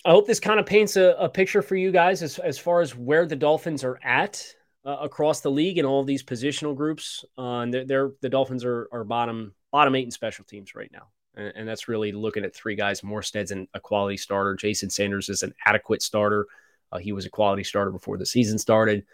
I 0.04 0.10
hope 0.10 0.26
this 0.26 0.40
kind 0.40 0.58
of 0.58 0.64
paints 0.64 0.96
a, 0.96 1.14
a, 1.18 1.28
picture 1.28 1.60
for 1.60 1.76
you 1.76 1.92
guys 1.92 2.22
as, 2.22 2.38
as 2.38 2.58
far 2.58 2.80
as 2.80 2.96
where 2.96 3.26
the 3.26 3.37
Dolphins 3.37 3.85
are 3.85 4.00
at 4.02 4.42
uh, 4.87 4.96
across 5.00 5.40
the 5.40 5.50
league 5.50 5.78
and 5.78 5.87
all 5.87 6.00
of 6.00 6.06
these 6.06 6.22
positional 6.22 6.74
groups. 6.74 7.24
Uh, 7.37 7.60
and 7.60 7.74
they're, 7.74 7.85
they're, 7.85 8.10
the 8.22 8.28
Dolphins 8.28 8.64
are, 8.64 8.88
are 8.90 9.04
bottom 9.04 9.54
bottom 9.70 9.94
eight 9.94 10.04
in 10.04 10.10
special 10.10 10.44
teams 10.44 10.74
right 10.74 10.90
now 10.92 11.08
and, 11.35 11.52
and 11.56 11.68
that's 11.68 11.88
really 11.88 12.12
looking 12.12 12.44
at 12.44 12.54
three 12.54 12.74
guys. 12.74 13.00
Morstead's 13.00 13.50
an, 13.50 13.68
a 13.74 13.80
quality 13.80 14.16
starter. 14.16 14.54
Jason 14.54 14.90
Sanders 14.90 15.28
is 15.28 15.42
an 15.42 15.54
adequate 15.64 16.02
starter. 16.02 16.46
Uh, 16.90 16.98
he 16.98 17.12
was 17.12 17.26
a 17.26 17.30
quality 17.30 17.64
starter 17.64 17.90
before 17.90 18.18
the 18.18 18.26
season 18.26 18.58
started. 18.58 19.04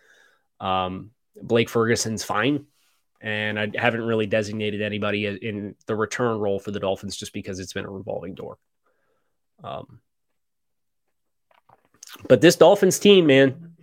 Um, 0.60 1.10
Blake 1.40 1.68
Ferguson's 1.68 2.24
fine. 2.24 2.66
And 3.20 3.58
I 3.58 3.70
haven't 3.74 4.02
really 4.02 4.26
designated 4.26 4.80
anybody 4.80 5.26
in 5.26 5.74
the 5.86 5.96
return 5.96 6.38
role 6.38 6.60
for 6.60 6.70
the 6.70 6.78
Dolphins 6.78 7.16
just 7.16 7.32
because 7.32 7.58
it's 7.58 7.72
been 7.72 7.84
a 7.84 7.90
revolving 7.90 8.34
door. 8.34 8.58
Um, 9.64 10.00
but 12.28 12.40
this 12.40 12.56
Dolphins 12.56 12.98
team, 12.98 13.26
man, 13.26 13.76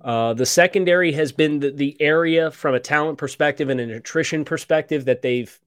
uh, 0.00 0.34
the 0.34 0.46
secondary 0.46 1.12
has 1.12 1.32
been 1.32 1.60
the, 1.60 1.70
the 1.70 1.96
area 2.00 2.50
from 2.50 2.74
a 2.74 2.80
talent 2.80 3.18
perspective 3.18 3.68
and 3.68 3.80
a 3.80 3.86
nutrition 3.86 4.44
perspective 4.44 5.06
that 5.06 5.20
they've 5.20 5.58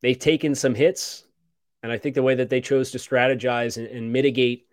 they've 0.00 0.18
taken 0.18 0.54
some 0.54 0.74
hits, 0.74 1.24
and 1.82 1.92
I 1.92 1.98
think 1.98 2.14
the 2.14 2.22
way 2.22 2.36
that 2.36 2.48
they 2.48 2.60
chose 2.60 2.92
to 2.92 2.98
strategize 2.98 3.76
and, 3.76 3.86
and 3.86 4.12
mitigate 4.12 4.66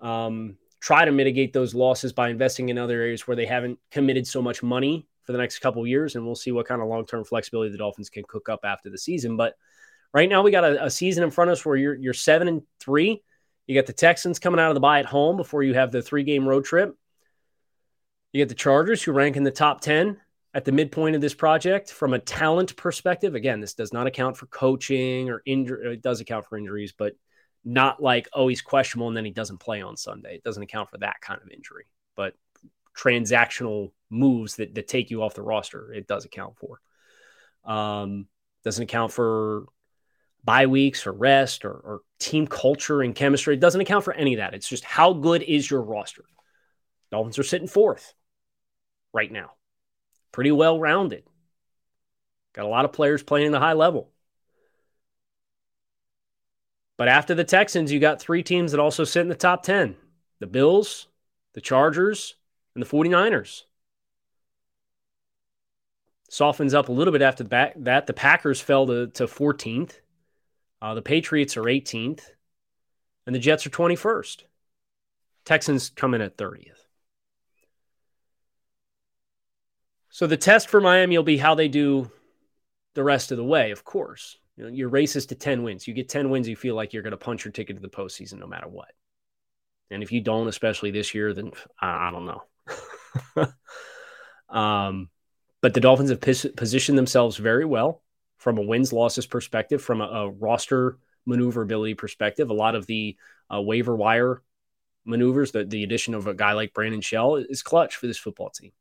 um, 0.00 0.56
try 0.84 1.02
to 1.02 1.10
mitigate 1.10 1.54
those 1.54 1.74
losses 1.74 2.12
by 2.12 2.28
investing 2.28 2.68
in 2.68 2.76
other 2.76 3.00
areas 3.00 3.26
where 3.26 3.34
they 3.34 3.46
haven't 3.46 3.78
committed 3.90 4.26
so 4.26 4.42
much 4.42 4.62
money 4.62 5.08
for 5.22 5.32
the 5.32 5.38
next 5.38 5.60
couple 5.60 5.86
years. 5.86 6.14
And 6.14 6.26
we'll 6.26 6.34
see 6.34 6.52
what 6.52 6.68
kind 6.68 6.82
of 6.82 6.88
long 6.88 7.06
term 7.06 7.24
flexibility 7.24 7.70
the 7.72 7.78
Dolphins 7.78 8.10
can 8.10 8.22
cook 8.28 8.50
up 8.50 8.60
after 8.64 8.90
the 8.90 8.98
season. 8.98 9.38
But 9.38 9.54
right 10.12 10.28
now, 10.28 10.42
we 10.42 10.50
got 10.50 10.62
a, 10.62 10.84
a 10.84 10.90
season 10.90 11.24
in 11.24 11.30
front 11.30 11.50
of 11.50 11.52
us 11.52 11.64
where 11.64 11.76
you're, 11.76 11.94
you're 11.94 12.12
seven 12.12 12.48
and 12.48 12.62
three. 12.80 13.22
You 13.66 13.74
got 13.74 13.86
the 13.86 13.94
Texans 13.94 14.38
coming 14.38 14.60
out 14.60 14.68
of 14.68 14.74
the 14.74 14.80
bye 14.80 14.98
at 14.98 15.06
home 15.06 15.38
before 15.38 15.62
you 15.62 15.72
have 15.72 15.90
the 15.90 16.02
three 16.02 16.22
game 16.22 16.46
road 16.46 16.66
trip. 16.66 16.94
You 18.34 18.42
get 18.42 18.50
the 18.50 18.54
Chargers, 18.54 19.02
who 19.02 19.12
rank 19.12 19.38
in 19.38 19.42
the 19.42 19.50
top 19.50 19.80
10 19.80 20.18
at 20.52 20.66
the 20.66 20.72
midpoint 20.72 21.16
of 21.16 21.22
this 21.22 21.32
project 21.32 21.92
from 21.92 22.12
a 22.12 22.18
talent 22.18 22.76
perspective. 22.76 23.34
Again, 23.34 23.60
this 23.60 23.72
does 23.72 23.94
not 23.94 24.06
account 24.06 24.36
for 24.36 24.44
coaching 24.48 25.30
or 25.30 25.40
injury. 25.46 25.94
It 25.94 26.02
does 26.02 26.20
account 26.20 26.44
for 26.44 26.58
injuries, 26.58 26.92
but 26.92 27.14
not 27.64 28.02
like, 28.02 28.28
oh, 28.32 28.48
he's 28.48 28.62
questionable 28.62 29.08
and 29.08 29.16
then 29.16 29.24
he 29.24 29.30
doesn't 29.30 29.58
play 29.58 29.80
on 29.80 29.96
Sunday. 29.96 30.34
It 30.36 30.44
doesn't 30.44 30.62
account 30.62 30.90
for 30.90 30.98
that 30.98 31.20
kind 31.20 31.40
of 31.42 31.48
injury, 31.50 31.86
but 32.14 32.34
transactional 32.96 33.92
moves 34.10 34.56
that, 34.56 34.74
that 34.74 34.88
take 34.88 35.10
you 35.10 35.22
off 35.22 35.34
the 35.34 35.42
roster, 35.42 35.92
it 35.92 36.06
does 36.06 36.24
account 36.24 36.54
for. 36.58 36.80
Um, 37.70 38.26
doesn't 38.62 38.84
account 38.84 39.12
for 39.12 39.64
bye 40.44 40.66
weeks 40.66 41.06
or 41.06 41.12
rest 41.12 41.64
or, 41.64 41.72
or 41.72 42.00
team 42.18 42.46
culture 42.46 43.02
and 43.02 43.14
chemistry. 43.14 43.54
It 43.54 43.60
doesn't 43.60 43.80
account 43.80 44.04
for 44.04 44.12
any 44.12 44.34
of 44.34 44.38
that. 44.38 44.54
It's 44.54 44.68
just 44.68 44.84
how 44.84 45.12
good 45.14 45.42
is 45.42 45.70
your 45.70 45.82
roster. 45.82 46.24
Dolphins 47.10 47.38
are 47.38 47.44
sitting 47.44 47.68
fourth 47.68 48.14
right 49.12 49.30
now. 49.30 49.52
Pretty 50.32 50.52
well 50.52 50.78
rounded. 50.78 51.24
Got 52.54 52.66
a 52.66 52.68
lot 52.68 52.84
of 52.84 52.92
players 52.92 53.22
playing 53.22 53.48
at 53.48 53.54
a 53.54 53.60
high 53.60 53.72
level. 53.72 54.10
But 56.96 57.08
after 57.08 57.34
the 57.34 57.44
Texans, 57.44 57.90
you 57.90 57.98
got 57.98 58.20
three 58.20 58.42
teams 58.42 58.72
that 58.72 58.80
also 58.80 59.04
sit 59.04 59.22
in 59.22 59.28
the 59.28 59.34
top 59.34 59.62
10 59.62 59.96
the 60.40 60.46
Bills, 60.46 61.08
the 61.54 61.60
Chargers, 61.60 62.34
and 62.74 62.84
the 62.84 62.88
49ers. 62.88 63.62
Softens 66.28 66.74
up 66.74 66.88
a 66.88 66.92
little 66.92 67.12
bit 67.12 67.22
after 67.22 67.44
that. 67.44 68.06
The 68.06 68.12
Packers 68.12 68.60
fell 68.60 68.86
to, 68.86 69.06
to 69.08 69.26
14th. 69.26 70.00
Uh, 70.82 70.94
the 70.94 71.02
Patriots 71.02 71.56
are 71.56 71.62
18th. 71.62 72.30
And 73.26 73.34
the 73.34 73.40
Jets 73.40 73.66
are 73.66 73.70
21st. 73.70 74.42
Texans 75.44 75.90
come 75.90 76.14
in 76.14 76.20
at 76.20 76.36
30th. 76.36 76.84
So 80.10 80.26
the 80.26 80.36
test 80.36 80.68
for 80.68 80.80
Miami 80.80 81.16
will 81.16 81.24
be 81.24 81.38
how 81.38 81.54
they 81.54 81.68
do 81.68 82.10
the 82.94 83.04
rest 83.04 83.30
of 83.30 83.36
the 83.36 83.44
way, 83.44 83.70
of 83.70 83.84
course. 83.84 84.38
You 84.56 84.64
know, 84.64 84.70
your 84.70 84.88
race 84.88 85.16
is 85.16 85.26
to 85.26 85.34
10 85.34 85.62
wins. 85.62 85.86
You 85.86 85.94
get 85.94 86.08
10 86.08 86.30
wins, 86.30 86.48
you 86.48 86.56
feel 86.56 86.74
like 86.74 86.92
you're 86.92 87.02
going 87.02 87.10
to 87.12 87.16
punch 87.16 87.44
your 87.44 87.52
ticket 87.52 87.76
to 87.76 87.82
the 87.82 87.88
postseason 87.88 88.38
no 88.38 88.46
matter 88.46 88.68
what. 88.68 88.92
And 89.90 90.02
if 90.02 90.12
you 90.12 90.20
don't, 90.20 90.48
especially 90.48 90.90
this 90.90 91.14
year, 91.14 91.32
then 91.34 91.52
I, 91.80 92.08
I 92.08 92.10
don't 92.10 92.26
know. 93.36 93.48
um, 94.56 95.10
but 95.60 95.74
the 95.74 95.80
Dolphins 95.80 96.10
have 96.10 96.20
pos- 96.20 96.46
positioned 96.56 96.98
themselves 96.98 97.36
very 97.36 97.64
well 97.64 98.02
from 98.38 98.58
a 98.58 98.62
wins 98.62 98.92
losses 98.92 99.26
perspective, 99.26 99.82
from 99.82 100.00
a, 100.00 100.04
a 100.04 100.30
roster 100.30 100.98
maneuverability 101.26 101.94
perspective. 101.94 102.50
A 102.50 102.54
lot 102.54 102.74
of 102.74 102.86
the 102.86 103.16
uh, 103.52 103.60
waiver 103.60 103.96
wire 103.96 104.42
maneuvers, 105.04 105.52
the, 105.52 105.64
the 105.64 105.82
addition 105.82 106.14
of 106.14 106.26
a 106.26 106.34
guy 106.34 106.52
like 106.52 106.74
Brandon 106.74 107.00
Shell 107.00 107.36
is 107.36 107.62
clutch 107.62 107.96
for 107.96 108.06
this 108.06 108.18
football 108.18 108.50
team. 108.50 108.72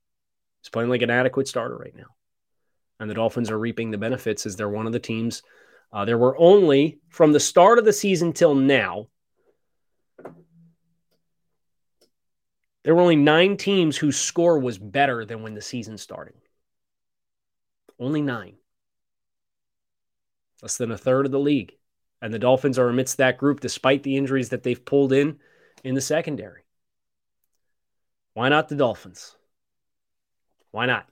He's 0.62 0.70
playing 0.70 0.90
like 0.90 1.02
an 1.02 1.10
adequate 1.10 1.48
starter 1.48 1.78
right 1.78 1.96
now. 1.96 2.16
And 3.00 3.10
the 3.10 3.16
Dolphins 3.16 3.52
are 3.52 3.60
reaping 3.60 3.92
the 3.92 3.98
benefits 3.98 4.46
as 4.46 4.56
they're 4.56 4.70
one 4.70 4.88
of 4.88 4.94
the 4.94 5.00
teams. 5.00 5.42
Uh, 5.94 6.06
there 6.06 6.18
were 6.18 6.36
only, 6.39 7.00
from 7.10 7.32
the 7.32 7.39
start 7.39 7.78
of 7.78 7.86
the 7.86 7.94
season 7.94 8.34
till 8.34 8.56
now, 8.56 9.08
there 12.84 12.96
were 12.96 13.02
only 13.02 13.16
nine 13.16 13.56
teams 13.58 13.96
whose 13.96 14.20
score 14.20 14.58
was 14.58 14.80
better 14.80 15.24
than 15.24 15.44
when 15.44 15.54
the 15.54 15.62
season 15.62 16.00
started. 16.00 16.34
Only 18.00 18.24
nine. 18.24 18.56
Less 20.64 20.78
than 20.78 20.91
a 20.91 20.98
third 20.98 21.28
of 21.28 21.32
the 21.32 21.39
league. 21.39 21.74
And 22.22 22.34
the 22.34 22.39
Dolphins 22.39 22.80
are 22.80 22.89
amidst 22.89 23.18
that 23.18 23.38
group 23.38 23.60
despite 23.60 24.02
the 24.02 24.18
injuries 24.18 24.50
that 24.50 24.64
they've 24.64 24.84
pulled 24.84 25.14
in 25.14 25.38
in 25.84 25.94
the 25.94 26.02
secondary. 26.02 26.64
Why 28.34 28.50
not 28.50 28.68
the 28.68 28.76
Dolphins? 28.76 29.36
Why 30.72 30.88
not? 30.88 31.08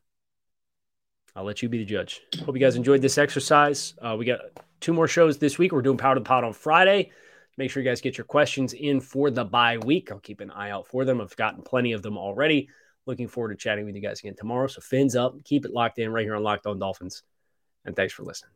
I'll 1.36 1.44
let 1.44 1.62
you 1.62 1.70
be 1.70 1.78
the 1.78 1.86
judge. 1.86 2.22
Hope 2.44 2.56
you 2.56 2.62
guys 2.62 2.76
enjoyed 2.76 3.02
this 3.02 3.18
exercise. 3.18 3.94
Uh, 4.02 4.16
we 4.18 4.26
got 4.26 4.40
two 4.82 4.94
more 4.94 5.08
shows 5.08 5.38
this 5.38 5.58
week. 5.58 5.72
We're 5.72 5.82
doing 5.82 5.98
Power 5.98 6.16
to 6.16 6.20
the 6.20 6.26
Pod 6.26 6.44
on 6.44 6.54
Friday. 6.54 7.12
Make 7.58 7.72
sure 7.72 7.82
you 7.84 7.90
guys 7.90 8.02
get 8.02 8.18
your 8.18 8.26
questions 8.26 8.74
in 8.74 9.00
for 9.00 9.30
the 9.30 9.46
bye 9.46 9.78
week. 9.78 10.12
I'll 10.12 10.20
keep 10.20 10.42
an 10.42 10.52
eye 10.52 10.72
out 10.72 10.88
for 10.88 11.06
them. 11.06 11.22
I've 11.22 11.36
gotten 11.36 11.62
plenty 11.62 11.94
of 11.94 12.02
them 12.02 12.18
already. 12.18 12.70
Looking 13.06 13.28
forward 13.28 13.50
to 13.50 13.56
chatting 13.56 13.86
with 13.86 13.96
you 13.96 14.02
guys 14.02 14.20
again 14.20 14.36
tomorrow. 14.38 14.68
So 14.68 14.82
fins 14.82 15.16
up, 15.16 15.44
keep 15.44 15.66
it 15.66 15.72
locked 15.72 16.00
in 16.00 16.12
right 16.12 16.24
here 16.24 16.36
on 16.36 16.44
Locked 16.44 16.66
On 16.66 16.78
Dolphins. 16.80 17.24
And 17.86 17.96
thanks 17.96 18.14
for 18.14 18.24
listening. 18.24 18.52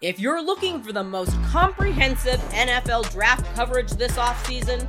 If 0.00 0.18
you're 0.18 0.42
looking 0.42 0.82
for 0.82 0.92
the 0.92 1.04
most 1.04 1.30
comprehensive 1.44 2.40
NFL 2.52 3.12
draft 3.12 3.54
coverage 3.54 3.90
this 3.92 4.16
offseason, 4.16 4.88